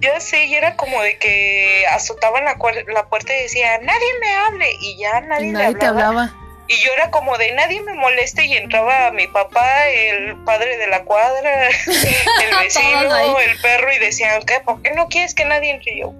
[0.00, 2.58] Yo sé, y era como de que azotaban la,
[2.92, 4.66] la puerta y decía, nadie me hable.
[4.80, 6.34] Y ya nadie, nadie te hablaba.
[6.72, 10.86] Y yo era como de nadie me moleste y entraba mi papá, el padre de
[10.86, 14.60] la cuadra, el vecino, el perro y decían, ¿qué?
[14.64, 15.98] ¿Por qué no quieres que nadie entre?
[15.98, 16.14] yo,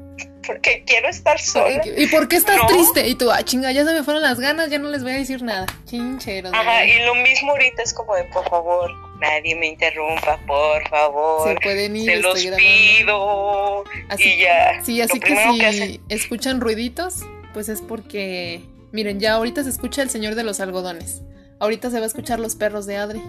[0.46, 1.82] porque quiero estar sola.
[1.84, 3.08] ¿Y por qué estás triste?
[3.08, 5.16] Y tú, ah, chinga, ya se me fueron las ganas, ya no les voy a
[5.16, 5.66] decir nada.
[5.86, 6.50] Chinchero.
[6.52, 11.48] Ajá, y lo mismo ahorita es como de, por favor, nadie me interrumpa, por favor.
[11.48, 13.84] Se pueden ir, Se los pido.
[14.08, 14.82] Así, y ya.
[14.82, 17.20] Sí, así que si escuchan ruiditos,
[17.54, 18.60] pues es porque
[18.92, 21.22] Miren, ya ahorita se escucha el señor de los algodones.
[21.58, 23.22] Ahorita se va a escuchar los perros de Adri.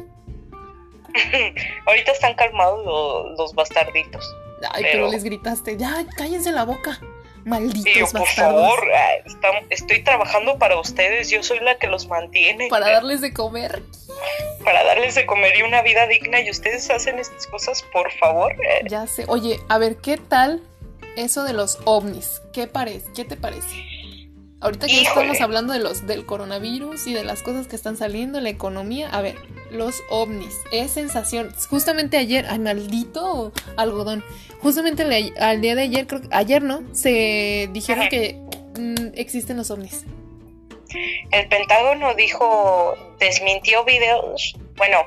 [1.86, 2.86] ahorita están calmados
[3.38, 4.26] los, bastarditos.
[4.72, 5.10] Ay, pero...
[5.10, 7.00] les gritaste, ya, cállense la boca.
[7.46, 8.80] Malditos yo, por favor,
[9.70, 12.70] estoy trabajando para ustedes, yo soy la que los mantiene.
[12.70, 13.84] Para darles de comer.
[14.64, 18.56] Para darles de comer y una vida digna y ustedes hacen estas cosas, por favor.
[18.88, 19.26] Ya sé.
[19.28, 20.62] Oye, a ver, ¿qué tal
[21.18, 22.42] eso de los ovnis?
[22.54, 23.08] ¿Qué, parece?
[23.14, 23.93] ¿Qué te parece?
[24.64, 28.40] Ahorita que estamos hablando de los del coronavirus y de las cosas que están saliendo,
[28.40, 29.36] la economía, a ver,
[29.70, 31.54] los ovnis, es sensación.
[31.70, 34.24] Justamente ayer, ay, maldito algodón.
[34.62, 35.04] Justamente
[35.38, 38.40] al día de ayer, creo que ayer no, se dijeron que
[38.80, 40.06] mm, existen los ovnis.
[41.32, 45.00] El Pentágono dijo, desmintió videos, bueno,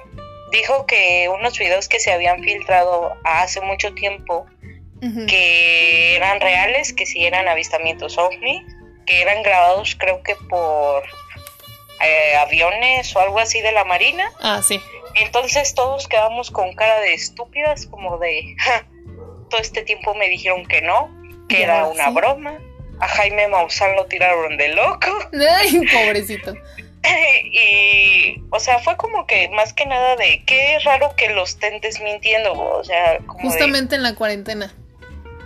[0.53, 4.45] dijo que unos videos que se habían filtrado hace mucho tiempo,
[5.01, 8.76] que eran reales, que sí eran avistamientos ovnis
[9.07, 11.05] que eran grabados creo que por
[12.05, 14.31] eh, aviones o algo así de la Marina.
[14.41, 14.81] Ah, sí.
[15.15, 18.55] Entonces todos quedamos con cara de estúpidas, como de,
[19.51, 21.11] todo este tiempo me dijeron que no,
[21.49, 22.59] que era una broma.
[22.99, 25.11] A Jaime Maussan lo tiraron de loco.
[25.59, 26.55] Ay, pobrecito.
[27.45, 31.81] y, o sea, fue como que más que nada de, qué raro que lo estén
[31.81, 34.75] desmintiendo, o sea, como Justamente en la cuarentena.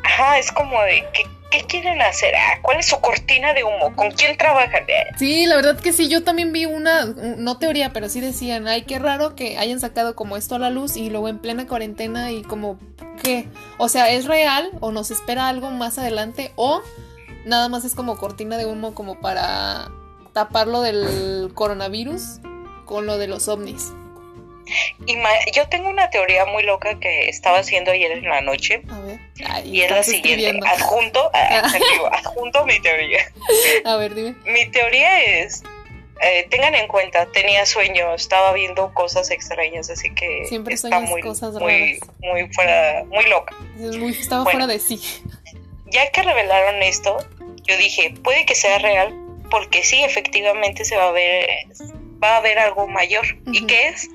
[0.05, 2.33] Ajá, es como de, que ¿Qué quieren hacer?
[2.37, 3.95] Ah, ¿Cuál es su cortina de humo?
[3.97, 4.85] ¿Con quién trabajan?
[5.19, 8.83] Sí, la verdad que sí, yo también vi una, no teoría, pero sí decían, ay,
[8.83, 12.31] qué raro que hayan sacado como esto a la luz y luego en plena cuarentena
[12.31, 12.79] y como,
[13.23, 13.49] ¿qué?
[13.79, 16.83] O sea, ¿es real o nos espera algo más adelante o
[17.45, 19.91] nada más es como cortina de humo como para
[20.33, 22.41] tapar lo del coronavirus
[22.85, 23.93] con lo de los ovnis?
[25.53, 28.83] Yo tengo una teoría muy loca que estaba haciendo ayer en la noche.
[28.91, 29.21] A ver.
[29.65, 30.61] y es la siguiente.
[30.67, 31.73] Adjunto, ah,
[32.13, 33.21] adjunto mi teoría.
[33.85, 34.35] A ver, dime.
[34.45, 35.63] Mi teoría es,
[36.23, 41.23] eh, tengan en cuenta, tenía sueño, estaba viendo cosas extrañas, así que Siempre está muy,
[41.23, 43.55] cosas muy, muy fuera, muy loca.
[43.77, 45.01] Muy, estaba fuera de sí.
[45.87, 47.17] Ya que revelaron esto,
[47.63, 49.15] yo dije, puede que sea real,
[49.51, 51.49] porque sí, efectivamente se va a ver,
[52.23, 53.25] va a haber algo mayor.
[53.51, 54.09] ¿Y qué es?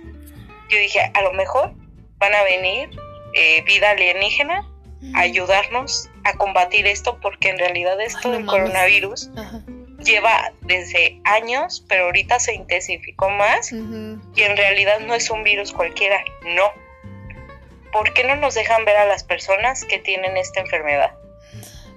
[0.70, 1.74] Yo dije, a lo mejor
[2.18, 2.90] van a venir
[3.34, 4.68] eh, vida alienígena
[5.14, 9.30] a ayudarnos a combatir esto, porque en realidad esto del coronavirus
[10.04, 15.72] lleva desde años, pero ahorita se intensificó más y en realidad no es un virus
[15.74, 16.72] cualquiera, no.
[17.92, 21.12] ¿Por qué no nos dejan ver a las personas que tienen esta enfermedad?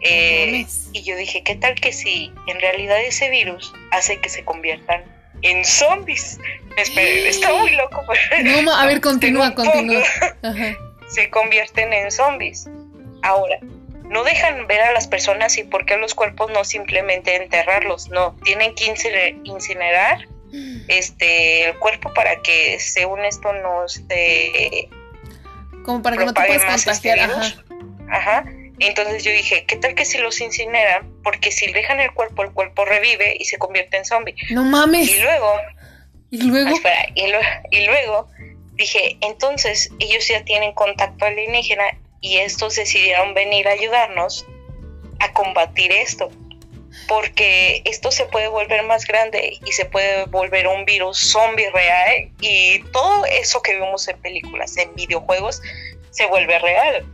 [0.01, 4.45] Eh, y yo dije, ¿qué tal que si en realidad ese virus hace que se
[4.45, 5.05] conviertan
[5.43, 6.39] en zombies?
[6.83, 8.05] Está muy loco.
[8.63, 10.03] no, a ver, continúa, continúa.
[11.09, 12.69] Se convierten en zombies.
[13.23, 13.59] Ahora,
[14.05, 18.37] no dejan ver a las personas y por qué los cuerpos no simplemente enterrarlos, no,
[18.45, 18.95] tienen que
[19.45, 20.27] incinerar
[20.89, 24.89] este el cuerpo para que según esto no esté
[25.85, 27.65] como para que no te puedas este contagiar, ajá.
[28.11, 28.45] ajá.
[28.81, 31.13] Entonces yo dije, ¿qué tal que si los incineran?
[31.25, 34.37] Porque si dejan el cuerpo, el cuerpo revive y se convierte en zombie.
[34.51, 35.09] No mames.
[35.09, 35.53] Y luego,
[36.31, 38.29] y luego, espera, y luego
[38.79, 44.47] dije, entonces ellos ya tienen contacto alienígena y estos decidieron venir a ayudarnos
[45.21, 46.31] a combatir esto.
[47.07, 52.31] Porque esto se puede volver más grande y se puede volver un virus zombie real
[52.41, 55.63] y todo eso que vemos en películas, en videojuegos,
[56.11, 57.07] se vuelve real.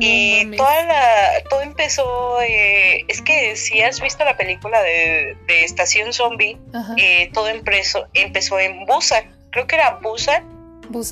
[0.00, 6.12] Y toda la, todo empezó, eh, es que si has visto la película de, Estación
[6.12, 6.58] Zombie,
[6.96, 10.44] eh, todo empezó, empezó en Busan, creo que era Busan,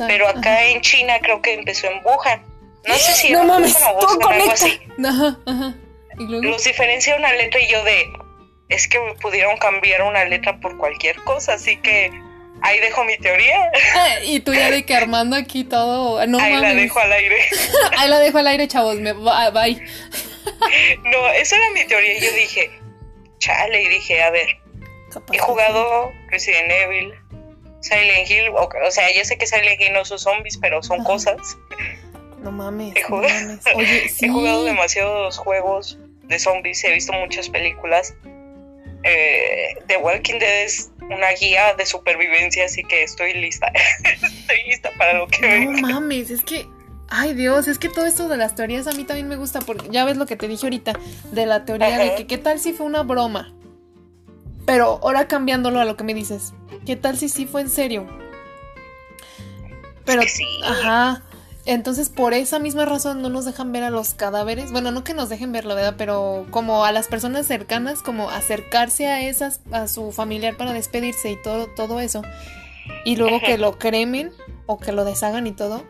[0.07, 2.45] pero acá en China creo que empezó en Wuhan.
[2.87, 4.81] No sé si no mames, todo algo así.
[5.05, 5.75] Ajá, ajá.
[6.19, 6.43] ¿Y luego?
[6.43, 8.13] Los diferencia una letra y yo de
[8.69, 12.11] es que pudieron cambiar una letra por cualquier cosa, así que
[12.63, 13.71] ahí dejo mi teoría.
[14.25, 16.25] Y tú ya de que armando aquí todo.
[16.27, 17.37] No, ahí la dejo al aire.
[17.99, 18.97] ahí la dejo al aire, chavos.
[18.97, 19.83] Me, bye.
[21.05, 22.19] no, esa era mi teoría.
[22.19, 22.71] Yo dije,
[23.39, 24.47] chale, y dije, a ver,
[25.33, 27.13] he jugado Resident Evil,
[27.81, 31.03] Silent Hill, o, o, sea, yo sé que Silent Hill no son zombies, pero son
[31.05, 31.37] cosas.
[32.39, 32.95] No mames.
[32.97, 38.15] He jugado, he jugado demasiados juegos de zombies, he visto muchas películas.
[39.05, 43.73] Eh, The Walking Dead es una guía de supervivencia, así que estoy lista.
[44.05, 46.67] estoy lista para lo que No mames, es que
[47.15, 49.87] Ay Dios, es que todo esto de las teorías a mí también me gusta porque
[49.91, 50.95] ya ves lo que te dije ahorita
[51.31, 53.53] de la teoría de que qué tal si fue una broma.
[54.65, 56.55] Pero ahora cambiándolo a lo que me dices,
[56.87, 58.07] ¿qué tal si sí fue en serio?
[60.07, 60.47] Pero sí.
[60.65, 61.23] ajá,
[61.65, 64.73] entonces, por esa misma razón no nos dejan ver a los cadáveres.
[64.73, 68.31] Bueno, no que nos dejen ver, la verdad, pero como a las personas cercanas, como
[68.31, 72.23] acercarse a esas, a su familiar para despedirse y todo, todo eso.
[73.05, 74.33] Y luego que lo cremen
[74.67, 75.85] o que lo deshagan y todo.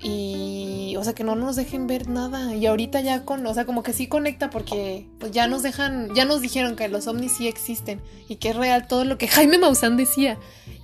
[0.00, 2.54] Y, o sea, que no nos dejen ver nada.
[2.56, 6.12] Y ahorita ya con, o sea, como que sí conecta porque pues, ya nos dejan,
[6.14, 9.28] ya nos dijeron que los ovnis sí existen y que es real todo lo que
[9.28, 10.38] Jaime Maussan decía.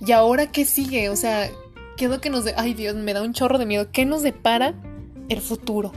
[0.05, 1.09] Y ahora, ¿qué sigue?
[1.09, 1.49] O sea,
[1.97, 2.43] ¿Qué es lo que nos...
[2.43, 3.91] De Ay Dios, me da un chorro de miedo.
[3.91, 4.73] ¿Qué nos depara
[5.29, 5.91] el futuro?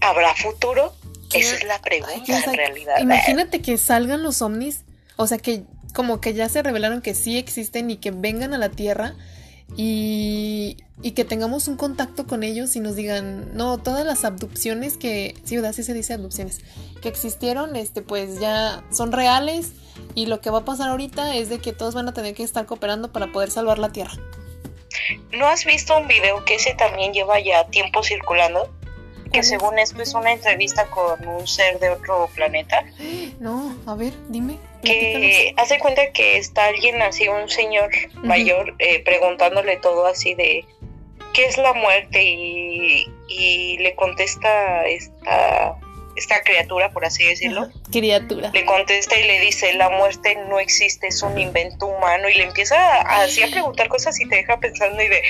[0.00, 0.92] ¿Habrá futuro?
[1.32, 2.98] Esa es la pregunta en realidad.
[3.00, 4.84] Imagínate que salgan los ovnis,
[5.16, 8.58] o sea que como que ya se revelaron que sí existen y que vengan a
[8.58, 9.14] la Tierra
[9.76, 14.96] y, y que tengamos un contacto con ellos y nos digan, no, todas las abducciones
[14.96, 15.72] que, sí, ¿verdad?
[15.72, 16.60] Sí se dice abducciones,
[17.02, 19.72] que existieron, este, pues ya son reales
[20.14, 22.42] y lo que va a pasar ahorita es de que todos van a tener que
[22.42, 24.14] estar cooperando para poder salvar la Tierra.
[25.32, 28.72] ¿No has visto un video que ese también lleva ya tiempo circulando?
[29.32, 32.84] Que según esto es una entrevista con un ser de otro planeta.
[33.40, 34.58] No, a ver, dime.
[34.84, 37.90] Que hace cuenta que está alguien así, un señor
[38.22, 40.64] mayor, eh, preguntándole todo así de
[41.34, 45.76] qué es la muerte y, y le contesta esta
[46.16, 47.68] esta criatura, por así decirlo.
[47.90, 48.50] criatura.
[48.52, 52.28] Le contesta y le dice, la muerte no existe, es un invento humano.
[52.28, 55.22] Y le empieza así a preguntar cosas y te deja pensando y de,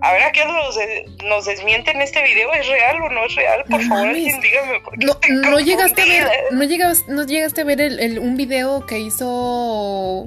[0.00, 0.76] a ver, aquí nos,
[1.24, 3.64] nos desmiente en este video, ¿es real o no es real?
[3.70, 4.80] Por favor, alguien dígame.
[4.98, 8.98] no, no llegaste a ver, no llegaste, no llegaste a ver el, un video que
[8.98, 10.26] hizo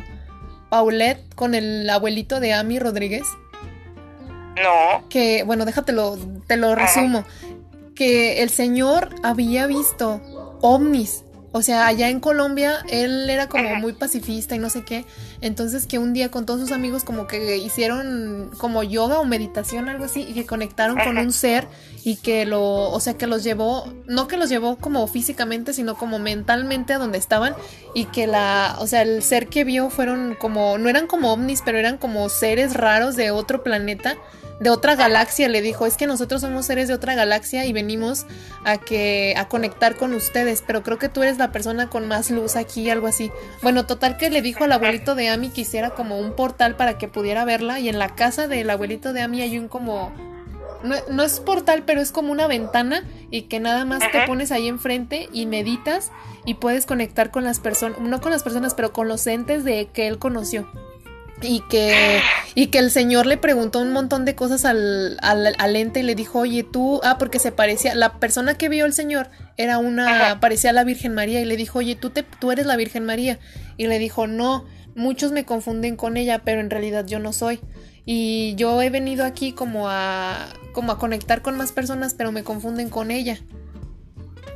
[0.69, 3.23] Paulette con el abuelito de Ami Rodríguez.
[4.63, 5.07] No.
[5.09, 6.17] Que, bueno, déjatelo,
[6.47, 7.23] te lo resumo
[7.97, 10.21] que el señor había visto
[10.61, 11.23] ovnis.
[11.53, 15.05] O sea, allá en Colombia él era como muy pacifista y no sé qué.
[15.41, 19.89] Entonces que un día con todos sus amigos como que hicieron como yoga o meditación,
[19.89, 21.67] algo así, y que conectaron con un ser
[22.03, 25.95] y que lo, o sea, que los llevó, no que los llevó como físicamente, sino
[25.95, 27.55] como mentalmente a donde estaban
[27.95, 31.63] y que la, o sea, el ser que vio fueron como, no eran como ovnis,
[31.65, 34.15] pero eran como seres raros de otro planeta
[34.59, 38.25] de otra galaxia, le dijo, es que nosotros somos seres de otra galaxia y venimos
[38.63, 42.31] a que a conectar con ustedes, pero creo que tú eres la persona con más
[42.31, 43.31] luz aquí, algo así.
[43.61, 46.97] Bueno, total que le dijo al abuelito de Ami que hiciera como un portal para
[46.97, 50.11] que pudiera verla y en la casa del abuelito de Ami hay un como
[50.83, 54.67] no, es portal, pero es como una ventana y que nada más te pones ahí
[54.67, 56.11] enfrente y meditas
[56.45, 59.87] y puedes conectar con las personas, no con las personas, pero con los entes de
[59.91, 60.69] que él conoció.
[61.41, 62.21] Y que,
[62.55, 66.15] y que el señor le preguntó un montón de cosas al, al, ente y le
[66.15, 70.39] dijo, oye, tú, ah, porque se parecía, la persona que vio el señor era una,
[70.39, 73.39] parecía la Virgen María y le dijo, oye, tú, te, tú eres la Virgen María.
[73.77, 74.65] Y le dijo, no,
[74.95, 77.59] muchos me confunden con ella, pero en realidad yo no soy.
[78.05, 82.43] Y yo he venido aquí como a, como a conectar con más personas, pero me
[82.43, 83.39] confunden con ella.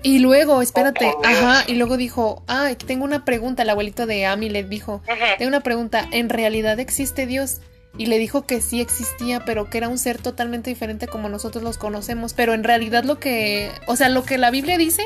[0.03, 4.49] Y luego, espérate, ajá, y luego dijo, ah, tengo una pregunta, el abuelito de Amy
[4.49, 5.03] le dijo,
[5.37, 7.61] tengo una pregunta, ¿en realidad existe Dios?
[7.97, 11.63] Y le dijo que sí existía, pero que era un ser totalmente diferente como nosotros
[11.63, 15.03] los conocemos, pero en realidad lo que, o sea, lo que la Biblia dice,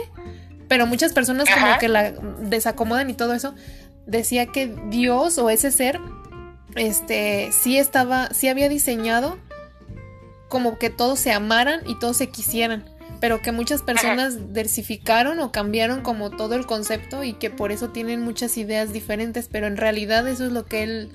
[0.70, 3.54] pero muchas personas como que la desacomodan y todo eso,
[4.06, 6.00] decía que Dios o ese ser,
[6.76, 9.40] este, sí estaba, sí había diseñado
[10.48, 15.52] como que todos se amaran y todos se quisieran pero que muchas personas diversificaron o
[15.52, 19.78] cambiaron como todo el concepto y que por eso tienen muchas ideas diferentes, pero en
[19.78, 21.10] realidad eso es lo que él,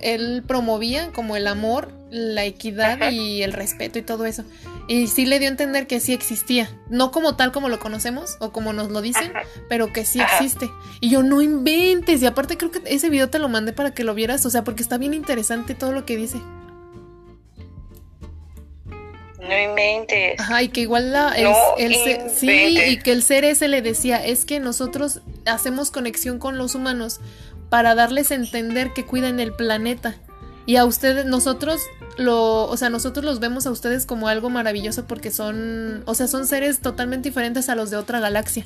[0.00, 4.44] él promovía, como el amor, la equidad y el respeto y todo eso.
[4.88, 8.36] Y sí le dio a entender que sí existía, no como tal como lo conocemos
[8.40, 9.32] o como nos lo dicen,
[9.68, 10.70] pero que sí existe.
[11.00, 14.04] Y yo no inventes, y aparte creo que ese video te lo mandé para que
[14.04, 16.38] lo vieras, o sea, porque está bien interesante todo lo que dice.
[19.42, 20.38] No inventes.
[20.38, 21.94] Ajá, y que igual la, el,
[22.30, 26.76] sí, y que el ser ese le decía, es que nosotros hacemos conexión con los
[26.76, 27.20] humanos
[27.68, 30.14] para darles a entender que cuidan el planeta.
[30.64, 31.80] Y a ustedes, nosotros
[32.18, 36.28] lo, o sea, nosotros los vemos a ustedes como algo maravilloso porque son, o sea,
[36.28, 38.64] son seres totalmente diferentes a los de otra galaxia.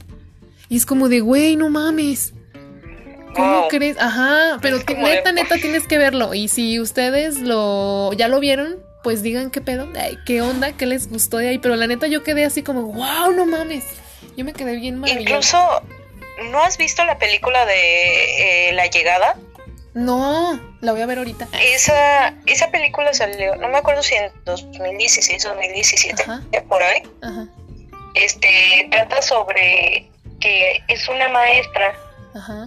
[0.68, 2.34] Y es como de, güey, no mames.
[3.34, 3.96] ¿Cómo crees?
[3.98, 6.34] Ajá, pero neta, neta tienes que verlo.
[6.34, 8.76] Y si ustedes lo ya lo vieron,
[9.06, 9.88] pues digan qué pedo,
[10.26, 11.58] qué onda, qué les gustó de ahí.
[11.58, 13.84] Pero la neta yo quedé así como, wow, no mames.
[14.36, 15.30] Yo me quedé bien maravillosa.
[15.30, 19.36] Incluso, ¿no has visto la película de eh, La Llegada?
[19.94, 21.46] No, la voy a ver ahorita.
[21.52, 26.24] Esa, esa película salió, no me acuerdo si en 2016 o 2017,
[26.68, 27.04] por ahí.
[27.22, 27.46] Ajá.
[28.14, 31.94] Este, trata sobre que es una maestra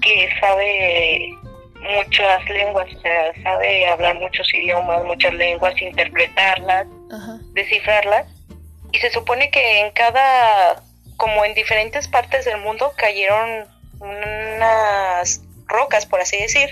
[0.02, 1.38] que sabe
[1.80, 6.88] muchas lenguas, o sea, sabe hablar muchos idiomas, muchas lenguas, interpretarlas,
[7.54, 8.28] descifrarlas.
[8.92, 10.84] Y se supone que en cada,
[11.18, 13.68] como en diferentes partes del mundo, cayeron
[14.00, 16.72] unas rocas, por así decir.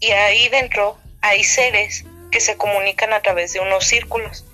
[0.00, 4.44] Y ahí dentro hay seres que se comunican a través de unos círculos.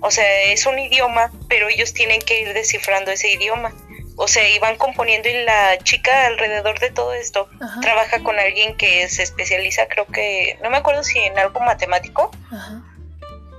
[0.00, 3.72] O sea, es un idioma, pero ellos tienen que ir descifrando ese idioma
[4.20, 7.48] o sea, iban componiendo y la chica alrededor de todo esto
[7.80, 12.32] trabaja con alguien que se especializa, creo que, no me acuerdo si en algo matemático.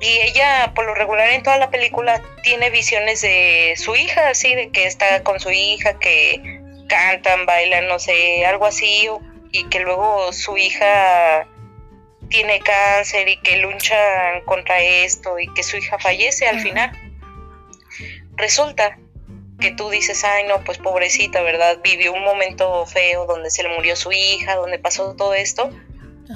[0.01, 4.53] Y ella, por lo regular en toda la película, tiene visiones de su hija, así,
[4.53, 9.07] de que está con su hija, que cantan, bailan, no sé, algo así,
[9.51, 11.47] y que luego su hija
[12.29, 16.91] tiene cáncer y que luchan contra esto y que su hija fallece al final.
[18.35, 18.97] Resulta
[19.59, 21.79] que tú dices, ay no, pues pobrecita, ¿verdad?
[21.83, 25.69] Vivió un momento feo donde se le murió su hija, donde pasó todo esto.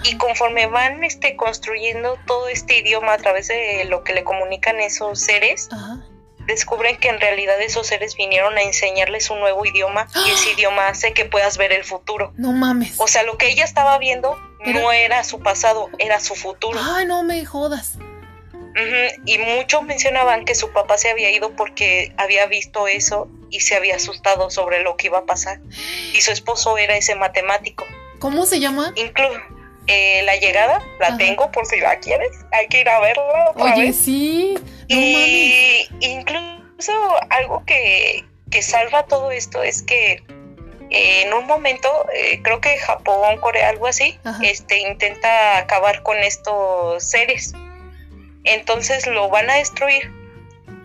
[0.03, 4.80] Y conforme van este, construyendo todo este idioma a través de lo que le comunican
[4.80, 5.69] esos seres,
[6.47, 10.88] descubren que en realidad esos seres vinieron a enseñarles un nuevo idioma y ese idioma
[10.88, 12.34] hace que puedas ver el futuro.
[12.38, 12.95] No mames.
[12.97, 16.80] O sea, lo que ella estaba viendo no era su pasado, era su futuro.
[16.82, 17.97] Ay, no me jodas.
[19.26, 23.76] Y muchos mencionaban que su papá se había ido porque había visto eso y se
[23.76, 25.59] había asustado sobre lo que iba a pasar.
[26.13, 27.86] Y su esposo era ese matemático.
[28.19, 28.93] ¿Cómo se llama?
[28.95, 29.39] Incluso
[29.88, 32.32] eh, la llegada, la tengo por si la quieres.
[32.51, 33.51] Hay que ir a verla.
[33.55, 34.57] Oye, sí.
[34.88, 36.93] y incluso
[37.30, 38.26] algo que,
[38.61, 40.24] salva todo esto es que
[40.89, 47.03] en un momento, eh, creo que Japón, Corea, algo así, este intenta acabar con estos
[47.03, 47.53] seres
[48.43, 50.11] entonces lo van a destruir.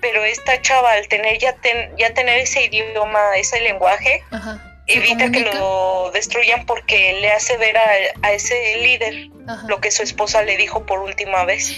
[0.00, 1.56] Pero esta chava al tener ya,
[1.96, 4.22] ya tener ese idioma, ese lenguaje,
[4.86, 9.28] evita que lo destruyan porque le hace ver a, ese líder
[9.66, 11.74] lo que su esposa le dijo por última vez.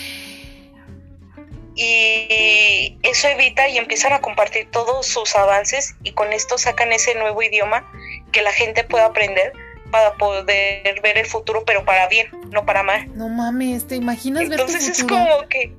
[1.74, 7.14] Y eso evita y empiezan a compartir todos sus avances y con esto sacan ese
[7.14, 7.90] nuevo idioma
[8.32, 9.52] que la gente pueda aprender
[9.90, 13.06] para poder ver el futuro, pero para bien, no para mal.
[13.16, 15.74] No mames, ¿te imaginas Entonces es como que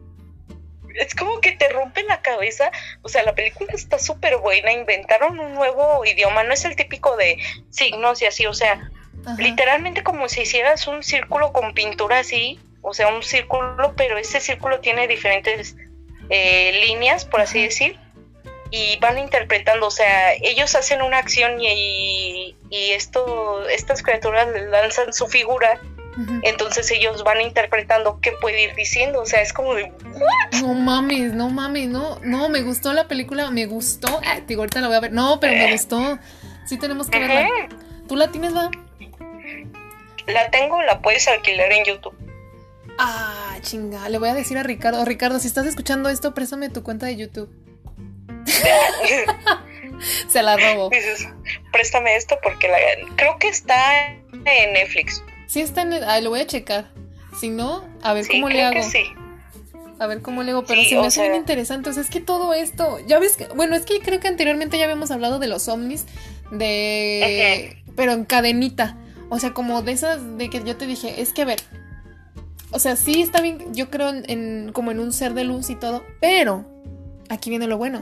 [0.95, 2.69] es como que te rompe la cabeza.
[3.01, 4.73] O sea, la película está súper buena.
[4.73, 6.43] Inventaron un nuevo idioma.
[6.43, 7.37] No es el típico de
[7.69, 8.45] signos y así.
[8.45, 8.91] O sea,
[9.37, 12.59] literalmente como si hicieras un círculo con pintura así.
[12.81, 15.77] O sea, un círculo, pero ese círculo tiene diferentes
[16.29, 17.97] eh, líneas, por así decir
[18.71, 25.13] y van interpretando, o sea, ellos hacen una acción y, y esto, estas criaturas lanzan
[25.13, 25.79] su figura
[26.43, 29.91] Entonces ellos van interpretando qué puede ir diciendo, o sea, es como de...
[30.61, 34.19] No mames, no mames, no, no, me gustó la película, me gustó.
[34.25, 35.11] Ah, digo, ahorita la voy a ver.
[35.11, 35.71] No, pero me eh.
[35.71, 36.19] gustó.
[36.65, 37.47] Sí tenemos que verla.
[38.07, 38.69] ¿Tú la tienes, va?
[40.27, 42.15] La tengo, la puedes alquilar en YouTube.
[42.99, 46.83] Ah, chinga, le voy a decir a Ricardo, Ricardo, si estás escuchando esto, préstame tu
[46.83, 47.49] cuenta de YouTube.
[50.27, 50.89] Se la robo.
[50.89, 51.27] Dices,
[51.71, 52.77] préstame esto porque la,
[53.15, 55.23] creo que está en Netflix.
[55.47, 56.91] Sí está en, ah, lo voy a checar.
[57.39, 58.83] Si no, a ver cómo le hago.
[58.83, 59.03] sí.
[59.99, 61.91] A ver cómo le hago, pero se me hace bien interesante.
[61.91, 64.77] O sea, es que todo esto, ya ves que, bueno, es que creo que anteriormente
[64.77, 66.05] ya habíamos hablado de los ovnis,
[66.49, 68.97] de, pero en cadenita.
[69.29, 71.61] O sea, como de esas, de que yo te dije, es que a ver,
[72.71, 75.75] o sea, sí está bien, yo creo en, como en un ser de luz y
[75.75, 76.65] todo, pero
[77.29, 78.01] aquí viene lo bueno.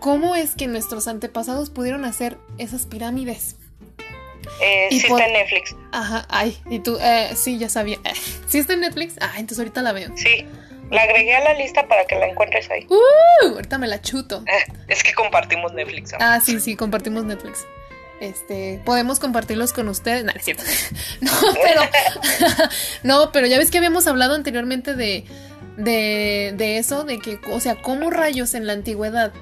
[0.00, 3.56] ¿Cómo es que nuestros antepasados pudieron hacer esas pirámides?
[4.60, 5.76] Eh, sí está en Netflix.
[5.92, 7.98] Ajá, ay, y tú, eh, sí, ya sabía.
[8.48, 9.14] ¿Sí está en Netflix?
[9.20, 10.10] Ah, entonces ahorita la veo.
[10.16, 10.46] Sí,
[10.90, 12.86] la agregué a la lista para que la encuentres ahí.
[12.88, 14.44] Uh, ahorita me la chuto.
[14.46, 16.12] Eh, es que compartimos Netflix.
[16.18, 17.66] Ah, sí, sí, compartimos Netflix.
[18.20, 20.24] Este, podemos compartirlos con ustedes.
[20.24, 20.62] No, es cierto.
[21.20, 21.32] No,
[21.62, 21.80] pero.
[23.02, 25.24] no, pero ya ves que habíamos hablado anteriormente de,
[25.76, 29.32] de, de eso, de que, o sea, cómo rayos en la antigüedad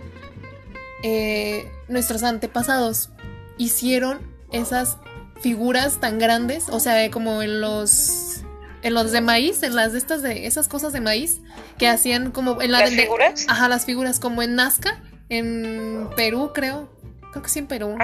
[1.06, 3.10] eh, nuestros antepasados
[3.58, 4.20] hicieron
[4.52, 4.96] esas
[5.42, 8.40] figuras tan grandes, o sea, como en los
[8.80, 11.42] en los de maíz, en las de estas de esas cosas de maíz
[11.76, 13.44] que hacían como en la ¿Las figuras?
[13.50, 16.88] Ajá, las figuras como en Nazca, en Perú, creo,
[17.32, 17.98] creo que sí en Perú,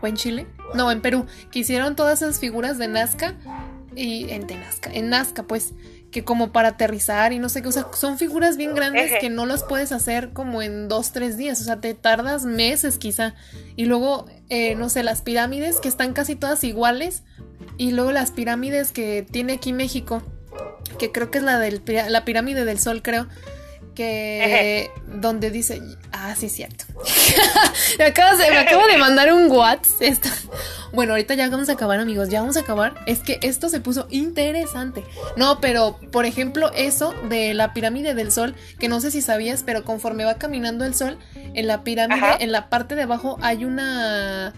[0.00, 3.34] o en Chile, no, en Perú, que hicieron todas esas figuras de Nazca
[3.96, 5.74] y en de Nazca, en Nazca, pues,
[6.14, 9.30] que como para aterrizar y no sé qué, o sea, son figuras bien grandes que
[9.30, 13.34] no las puedes hacer como en dos, tres días, o sea, te tardas meses quizá.
[13.74, 17.24] Y luego, eh, no sé, las pirámides que están casi todas iguales
[17.78, 20.22] y luego las pirámides que tiene aquí México,
[21.00, 23.26] que creo que es la, del, la pirámide del sol, creo
[23.94, 25.80] que donde dice,
[26.12, 26.84] ah, sí, cierto.
[27.98, 30.24] me, acabo de, me acabo de mandar un WhatsApp.
[30.92, 32.94] Bueno, ahorita ya vamos a acabar, amigos, ya vamos a acabar.
[33.06, 35.04] Es que esto se puso interesante.
[35.36, 39.62] No, pero, por ejemplo, eso de la pirámide del sol, que no sé si sabías,
[39.64, 43.64] pero conforme va caminando el sol, en la pirámide, en la parte de abajo hay
[43.64, 44.52] una...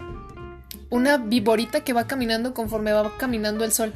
[0.89, 3.93] Una viborita que va caminando conforme va caminando el sol.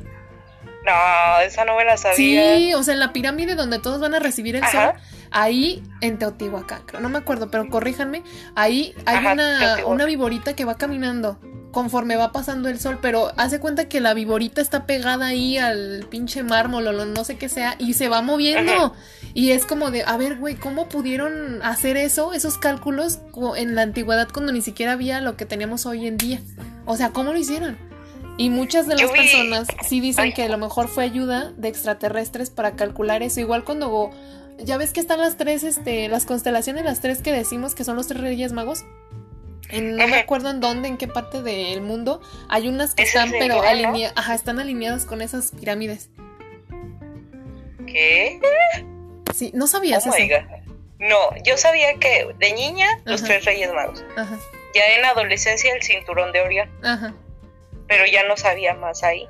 [0.86, 2.16] No, esa no me la sabía.
[2.58, 4.94] Sí, o sea, en la pirámide donde todos van a recibir el sol,
[5.32, 8.24] ahí en Teotihuacán, creo, no me acuerdo, pero corríjanme,
[8.56, 11.40] ahí hay una, una viborita que va caminando
[11.72, 16.06] conforme va pasando el sol, pero hace cuenta que la viborita está pegada ahí al
[16.10, 18.94] pinche mármol o lo no sé qué sea y se va moviendo.
[19.34, 23.20] Y es como de, a ver, güey, ¿cómo pudieron hacer eso, esos cálculos
[23.56, 26.42] en la antigüedad cuando ni siquiera había lo que tenemos hoy en día?
[26.86, 27.78] O sea, ¿cómo lo hicieron?
[28.38, 32.50] Y muchas de las personas sí dicen que a lo mejor fue ayuda de extraterrestres
[32.50, 33.40] para calcular eso.
[33.40, 34.12] Igual cuando
[34.64, 37.96] ya ves que están las tres, este, las constelaciones, las tres que decimos que son
[37.96, 38.86] los tres reyes magos.
[39.72, 42.22] no me acuerdo en dónde, en qué parte del mundo.
[42.50, 46.10] Hay unas que están, pero alineadas, ajá, están alineadas con esas pirámides.
[47.86, 48.40] ¿Qué?
[49.34, 50.46] Sí, no sabías oh eso.
[51.00, 54.04] No, yo sabía que de niña los tres reyes magos.
[54.16, 54.38] Ajá.
[54.76, 56.70] Ya en adolescencia el cinturón de Orión.
[56.84, 57.14] Ajá
[57.92, 59.28] pero ya no sabía más ahí.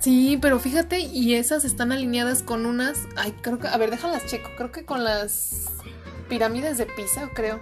[0.00, 4.24] Sí, pero fíjate, y esas están alineadas con unas, ay, creo que, a ver, déjalas
[4.26, 5.68] checo, creo que con las
[6.28, 7.60] pirámides de Pisa, creo.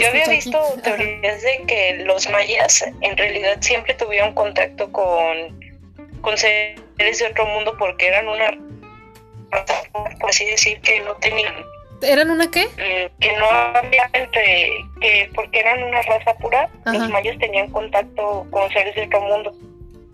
[0.00, 5.60] Yo había visto teorías de que los mayas en realidad siempre tuvieron contacto con,
[6.20, 8.58] con seres de otro mundo porque eran una,
[10.18, 11.54] por así decir, que no tenían
[12.02, 12.68] ¿Eran una qué?
[12.76, 18.46] Eh, que no había entre, que porque eran una raza pura, los mayas tenían contacto
[18.50, 19.52] con seres de otro mundo,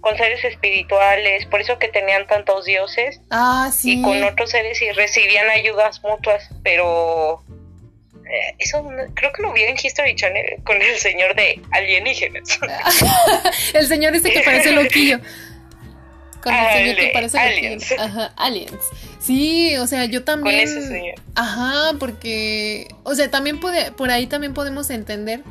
[0.01, 3.21] con seres espirituales, por eso que tenían tantos dioses.
[3.31, 3.99] Ah, sí.
[3.99, 7.43] Y con otros seres y recibían ayudas mutuas, pero
[8.33, 8.83] eh, eso
[9.15, 12.59] creo que lo vi en History Channel con el señor de alienígenas.
[13.75, 15.19] el señor ese que parece loquillo.
[16.43, 17.93] Con el señor que parece aliens.
[17.93, 18.89] Ajá, aliens.
[19.23, 20.67] Sí, o sea, yo también.
[20.67, 21.15] Con ese señor.
[21.37, 22.89] Ajá, porque.
[23.05, 25.45] O sea, también puede, por ahí también podemos entender.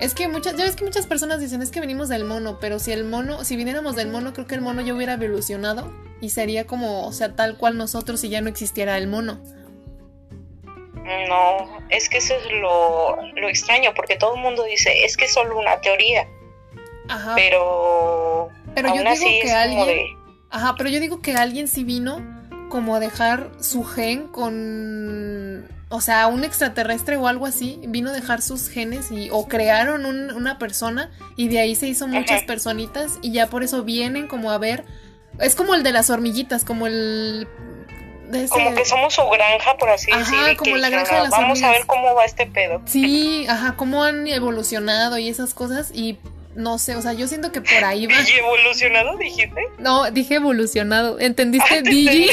[0.00, 2.78] Es que muchas, ya ves que muchas personas dicen es que venimos del mono, pero
[2.78, 6.30] si el mono, si viniéramos del mono, creo que el mono ya hubiera evolucionado y
[6.30, 9.40] sería como, o sea, tal cual nosotros si ya no existiera el mono.
[11.28, 15.26] No, es que eso es lo, lo extraño, porque todo el mundo dice, es que
[15.26, 16.26] es solo una teoría.
[17.08, 17.34] Ajá.
[17.36, 20.18] Pero pero yo digo que alguien.
[20.50, 22.33] Ajá, pero yo digo que alguien sí vino
[22.74, 25.64] como dejar su gen con.
[25.90, 30.04] o sea, un extraterrestre o algo así vino a dejar sus genes y o crearon
[30.06, 34.50] una persona y de ahí se hizo muchas personitas y ya por eso vienen como
[34.50, 34.84] a ver.
[35.38, 37.46] Es como el de las hormiguitas, como el
[38.48, 41.70] como que somos su granja, por así ajá, como la granja de las Vamos a
[41.70, 42.82] ver cómo va este pedo.
[42.86, 46.18] Sí, ajá, cómo han evolucionado y esas cosas y
[46.54, 48.14] no sé, o sea, yo siento que por ahí va.
[48.20, 49.60] ¿Y evolucionado dijiste?
[49.78, 51.18] No, dije evolucionado.
[51.18, 52.28] ¿Entendiste, Digi?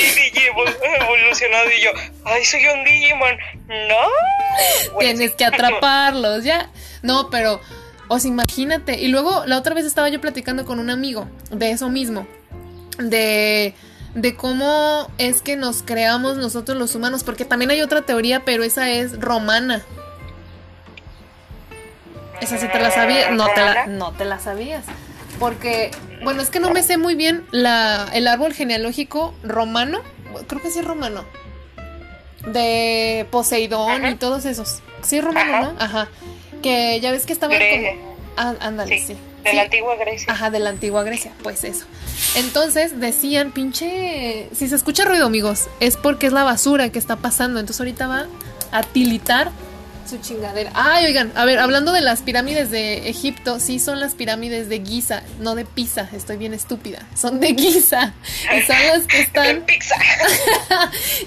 [1.02, 1.92] evolucionado y yo,
[2.26, 3.38] ay, soy un Digimon.
[3.68, 5.00] No.
[5.00, 6.70] Tienes que atraparlos, ya.
[7.02, 7.60] No, pero,
[8.08, 9.00] o sea, imagínate.
[9.00, 12.28] Y luego, la otra vez estaba yo platicando con un amigo de eso mismo.
[12.98, 13.74] De
[14.16, 18.64] de cómo es que nos creamos nosotros los humanos, porque también hay otra teoría, pero
[18.64, 19.84] esa es romana.
[22.42, 24.84] Esa sí te la sabías, no te la, no te la sabías.
[25.40, 25.92] Porque,
[26.24, 30.02] bueno, es que no me sé muy bien la, el árbol genealógico romano,
[30.48, 31.24] creo que sí es romano,
[32.46, 34.82] de Poseidón y todos esos.
[35.04, 35.76] Sí es romano, ¿no?
[35.80, 36.10] Ajá.
[36.62, 38.16] Que ya ves que estaban como...
[38.38, 39.18] Ah, ándale, sí.
[39.44, 40.32] De la antigua Grecia.
[40.32, 41.86] Ajá, de la antigua Grecia, pues eso.
[42.36, 47.16] Entonces decían, pinche, si se escucha ruido, amigos, es porque es la basura que está
[47.16, 47.60] pasando.
[47.60, 48.28] Entonces ahorita va
[48.72, 49.52] a tilitar
[50.12, 50.72] su chingadera.
[50.74, 54.82] Ay, oigan, a ver, hablando de las pirámides de Egipto, sí son las pirámides de
[54.86, 57.00] Giza, no de Pisa, estoy bien estúpida.
[57.16, 58.14] Son de Giza.
[58.54, 59.46] Y son las que están.
[59.56, 59.96] de Pizza.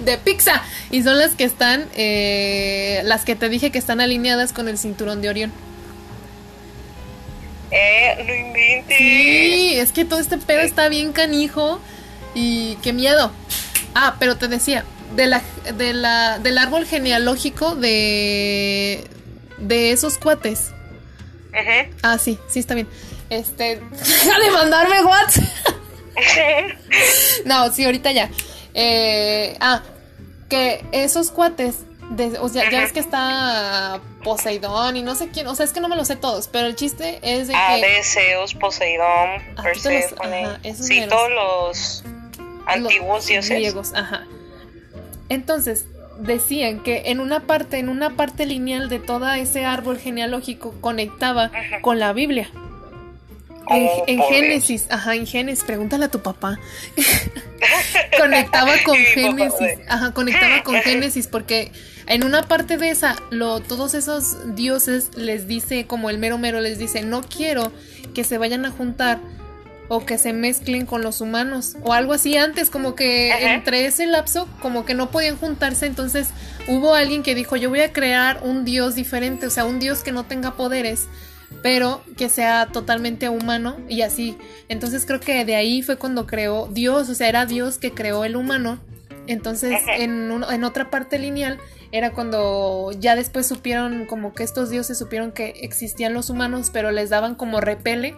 [0.01, 0.63] de Pizza.
[0.91, 4.77] Y son las que están, eh, las que te dije que están alineadas con el
[4.77, 5.53] cinturón de Orión.
[7.71, 8.99] Eh, no inventes.
[8.99, 11.81] Sí, es que todo este pedo está bien canijo
[12.35, 13.33] y qué miedo.
[13.95, 14.85] Ah, pero te decía,
[15.17, 15.43] de la,
[15.77, 19.05] de la, del árbol genealógico de,
[19.59, 20.73] de esos cuates.
[22.03, 22.89] Ah, sí, sí, está bien.
[23.31, 25.45] Este, deja de mandarme WhatsApp.
[27.45, 28.31] no, sí, ahorita ya.
[28.75, 29.83] Eh, ah,
[30.49, 31.77] que esos cuates
[32.41, 35.81] o sea, ya es que está Poseidón y no sé quién, o sea, es que
[35.81, 38.03] no me lo sé todos, pero el chiste es de ah, que...
[38.03, 42.05] Zeus, Poseidón, ah, Persephone, sí, todos los
[42.67, 43.51] antiguos dioses.
[43.51, 44.27] Griegos, ajá.
[45.35, 45.87] Entonces,
[46.19, 51.51] decían que en una parte, en una parte lineal de todo ese árbol genealógico conectaba
[51.83, 52.51] con la Biblia.
[53.71, 56.59] En, Génesis, ajá, en Génesis, pregúntale a tu papá.
[58.19, 61.73] conectaba con Génesis, ajá, conectaba con Génesis porque
[62.07, 66.61] en una parte de esa, lo, todos esos dioses les dice, como el mero mero
[66.61, 67.73] les dice, no quiero
[68.15, 69.19] que se vayan a juntar
[69.89, 74.07] o que se mezclen con los humanos o algo así antes, como que entre ese
[74.07, 76.29] lapso, como que no podían juntarse, entonces
[76.69, 80.03] hubo alguien que dijo, yo voy a crear un dios diferente, o sea, un dios
[80.03, 81.09] que no tenga poderes
[81.63, 84.37] pero que sea totalmente humano y así.
[84.69, 88.25] Entonces creo que de ahí fue cuando creó Dios, o sea, era Dios que creó
[88.25, 88.79] el humano.
[89.27, 91.59] Entonces en, en otra parte lineal
[91.91, 96.91] era cuando ya después supieron como que estos dioses supieron que existían los humanos, pero
[96.91, 98.15] les daban como repele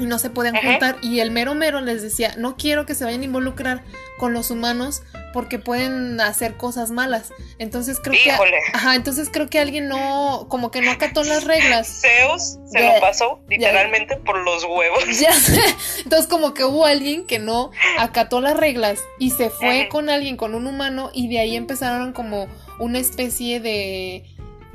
[0.00, 0.96] y no se podían juntar.
[1.02, 3.84] Y el mero mero les decía, no quiero que se vayan a involucrar
[4.18, 7.32] con los humanos porque pueden hacer cosas malas.
[7.58, 8.30] Entonces creo que...
[8.72, 12.00] Ajá, entonces creo que alguien no, como que no acató las reglas.
[12.00, 15.04] Zeus se lo pasó literalmente por los huevos.
[15.20, 15.30] Ya
[16.02, 20.36] Entonces como que hubo alguien que no acató las reglas y se fue con alguien,
[20.36, 22.48] con un humano, y de ahí empezaron como
[22.78, 24.24] una especie de...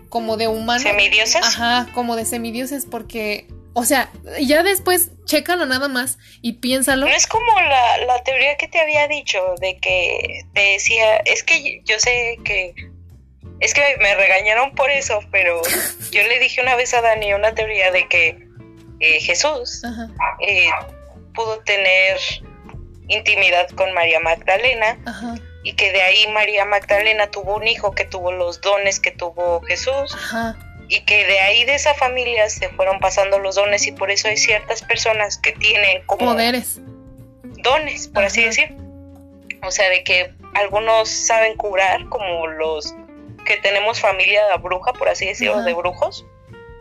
[0.09, 0.81] como de humano.
[0.81, 1.43] ¿Semidioses?
[1.43, 3.47] Ajá, como de semidioses porque
[3.77, 4.09] o sea,
[4.39, 7.07] ya después chécalo nada más y piénsalo.
[7.07, 11.43] No es como la, la teoría que te había dicho de que te decía, es
[11.43, 12.73] que yo sé que
[13.59, 15.61] es que me regañaron por eso, pero
[16.11, 18.47] yo le dije una vez a Dani una teoría de que
[19.01, 19.81] eh, Jesús
[20.39, 20.69] eh,
[21.33, 22.17] pudo tener
[23.09, 24.97] intimidad con María Magdalena
[25.63, 29.59] y que de ahí María Magdalena tuvo un hijo que tuvo los dones que tuvo
[29.63, 30.13] Jesús.
[30.13, 30.57] Ajá
[30.87, 34.27] y que de ahí de esa familia se fueron pasando los dones y por eso
[34.27, 36.79] hay ciertas personas que tienen como poderes.
[37.63, 38.75] dones por así decir.
[39.63, 42.93] O sea de que algunos saben curar como los
[43.45, 46.25] que tenemos familia de bruja por así decirlo de brujos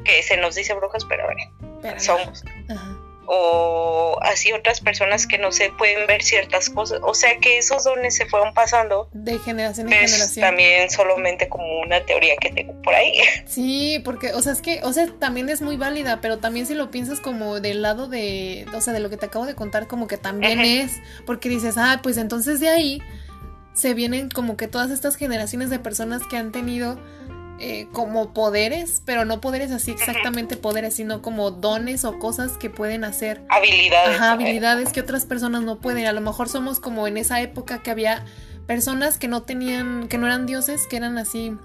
[0.05, 2.44] que se nos dice brujas pero bueno somos.
[2.68, 2.93] Ajá
[3.27, 7.01] o así otras personas que no se pueden ver ciertas cosas.
[7.03, 10.47] O sea que esos dones se fueron pasando de generación en generación.
[10.47, 13.14] También solamente como una teoría que tengo por ahí.
[13.47, 16.75] Sí, porque, o sea, es que, o sea, también es muy válida, pero también si
[16.75, 19.87] lo piensas como del lado de, o sea, de lo que te acabo de contar,
[19.87, 23.03] como que también es, porque dices, ah, pues entonces de ahí
[23.75, 26.99] se vienen como que todas estas generaciones de personas que han tenido
[27.61, 32.68] eh, como poderes, pero no poderes así exactamente poderes, sino como dones o cosas que
[32.70, 33.42] pueden hacer.
[33.48, 34.16] Habilidades.
[34.16, 36.07] Ajá, habilidades que otras personas no pueden.
[36.07, 38.24] A lo mejor somos como en esa época que había
[38.66, 41.57] personas que no tenían, que no eran dioses, que eran así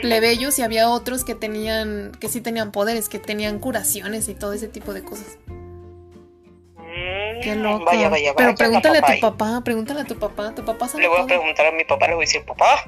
[0.00, 4.54] plebeyos y había otros que tenían, que sí tenían poderes, que tenían curaciones y todo
[4.54, 5.38] ese tipo de cosas.
[6.78, 7.84] Mm, Qué loco.
[7.84, 8.34] Vaya, vaya, vaya.
[8.36, 9.30] Pero pregúntale a tu papá.
[9.46, 11.28] papá, pregúntale a tu papá, tu papá sabe Le voy a todo.
[11.28, 12.84] preguntar a mi papá, le voy a decir, papá,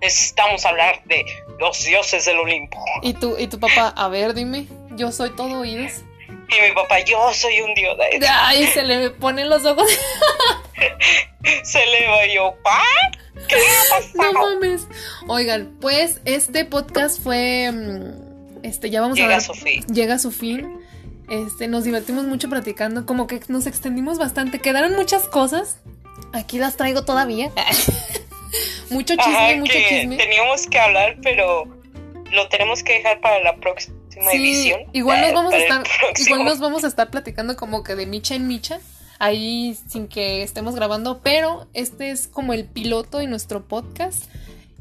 [0.00, 1.24] necesitamos hablar de
[1.58, 2.78] los dioses del Olimpo.
[3.02, 4.66] Y tu, y tu papá, a ver, dime,
[4.96, 5.92] yo soy todo oídos.
[6.28, 7.96] Y mi papá, yo soy un dios.
[8.30, 9.88] Ay, se le ponen los ojos.
[11.62, 12.82] Se eleva y yo, pa,
[13.48, 13.56] ¿qué
[14.14, 14.86] No mames.
[15.28, 17.70] Oigan, pues este podcast fue.
[17.72, 19.38] mm, Este, ya vamos a Llega ver.
[19.38, 19.84] a su fin.
[19.86, 20.80] Llega a su fin.
[21.30, 23.06] Este, nos divertimos mucho platicando.
[23.06, 24.58] Como que nos extendimos bastante.
[24.60, 25.78] Quedaron muchas cosas.
[26.32, 27.50] Aquí las traigo todavía.
[28.90, 30.16] mucho chisme, Ajá, mucho que chisme.
[30.16, 31.64] teníamos que hablar, pero
[32.32, 33.94] lo tenemos que dejar para la próxima
[34.30, 34.80] Sí, edición.
[34.92, 35.82] igual nos Eh, vamos a estar,
[36.26, 38.80] igual nos vamos a estar platicando como que de micha en micha,
[39.18, 44.24] ahí sin que estemos grabando, pero este es como el piloto de nuestro podcast.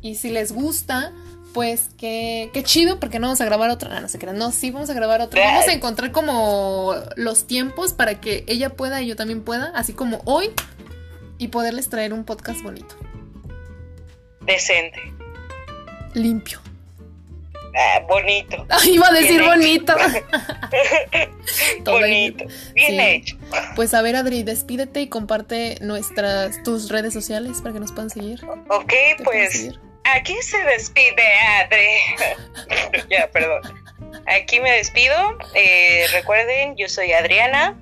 [0.02, 1.12] Y si les gusta,
[1.54, 3.90] pues qué, qué chido, porque no vamos a grabar otro.
[3.92, 5.42] Ah, no se crean, no, sí vamos a grabar otro.
[5.42, 9.94] Vamos a encontrar como los tiempos para que ella pueda y yo también pueda, así
[9.94, 10.52] como hoy,
[11.40, 12.96] y poderles traer un podcast bonito,
[14.46, 15.00] Decente.
[16.14, 16.62] limpio.
[17.78, 18.66] Ah, bonito.
[18.86, 19.94] Iba a decir Bien bonito.
[21.84, 22.46] Bonito.
[22.74, 23.00] Bien Sí.
[23.00, 23.38] hecho.
[23.76, 28.10] Pues a ver, Adri, despídete y comparte nuestras tus redes sociales para que nos puedan
[28.10, 28.46] seguir.
[28.70, 29.80] Ok, ¿Te pueden pues seguir?
[30.06, 31.22] aquí se despide
[31.64, 33.06] Adri.
[33.10, 33.62] ya, perdón.
[34.28, 35.16] Aquí me despido.
[35.54, 37.76] Eh, recuerden, yo soy Adriana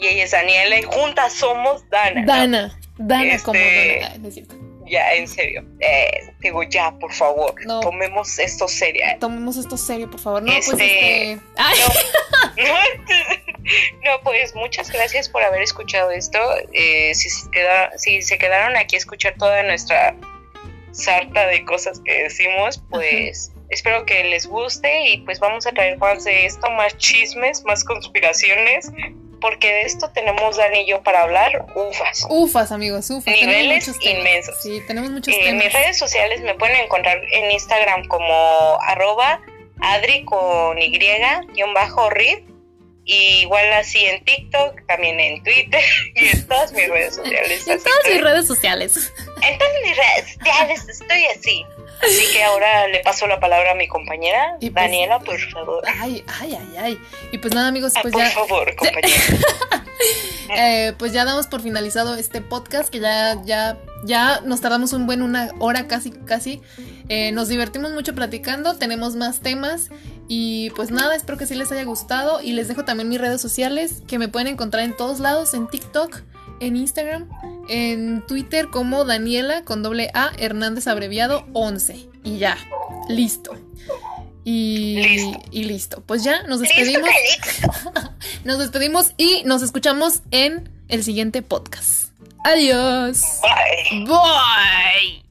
[0.00, 2.20] y ella es Daniela y juntas somos Dana.
[2.22, 2.26] ¿no?
[2.26, 4.08] Dana, Dana Este- como Dana.
[4.12, 4.54] Ay, no es cierto.
[4.88, 5.64] Ya, en serio.
[5.80, 7.80] Eh, digo, ya, por favor, No.
[7.80, 9.04] tomemos esto serio.
[9.20, 10.42] Tomemos esto serio, por favor.
[10.42, 11.44] No, pues Este- este.
[11.56, 11.78] Ay,
[12.56, 12.64] No,
[14.04, 16.38] no, pues muchas gracias por haber escuchado esto.
[16.72, 20.14] Eh, si, se queda, si se quedaron aquí a escuchar toda nuestra
[20.92, 25.98] sarta de cosas que decimos, pues espero que les guste y pues vamos a traer
[25.98, 28.90] más de esto, más chismes, más conspiraciones,
[29.40, 32.26] porque de esto tenemos Dani y yo para hablar, ufas.
[32.28, 33.34] ufas, amigos, ufas.
[33.34, 34.56] Niveles inmensos.
[34.62, 35.64] Sí, tenemos muchos Eh, temas.
[35.64, 39.40] mis redes sociales me pueden encontrar en Instagram como arroba
[39.80, 42.38] adri con y guion bajo rid
[43.08, 45.80] y igual así en TikTok, también en Twitter
[46.14, 47.66] y en todas mis redes sociales.
[47.66, 49.12] En todas mis redes sociales.
[49.42, 51.64] En todas mis redes sociales estoy así.
[52.02, 55.82] Así que ahora le paso la palabra a mi compañera, Y pues- Daniela, por favor.
[56.00, 56.98] Ay, ay, ay, ay.
[57.32, 58.30] Y pues nada, amigos, Ah, pues por ya.
[58.30, 59.08] favor, compañera.
[60.56, 65.06] Eh, pues ya damos por finalizado este podcast que ya ya ya nos tardamos un
[65.06, 66.62] buen una hora casi casi
[67.10, 69.90] Eh, nos divertimos mucho platicando tenemos más temas
[70.28, 73.40] y pues nada espero que sí les haya gustado y les dejo también mis redes
[73.40, 76.20] sociales que me pueden encontrar en todos lados en TikTok
[76.60, 77.28] en Instagram
[77.68, 82.56] en Twitter como Daniela con doble A Hernández abreviado 11 y ya
[83.08, 83.56] listo
[84.44, 85.40] y Listo.
[85.50, 87.10] y listo pues ya nos Listo, despedimos
[88.44, 92.08] nos despedimos y nos escuchamos en el siguiente podcast.
[92.44, 93.20] Adiós.
[93.42, 94.04] Bye.
[94.06, 95.27] Bye.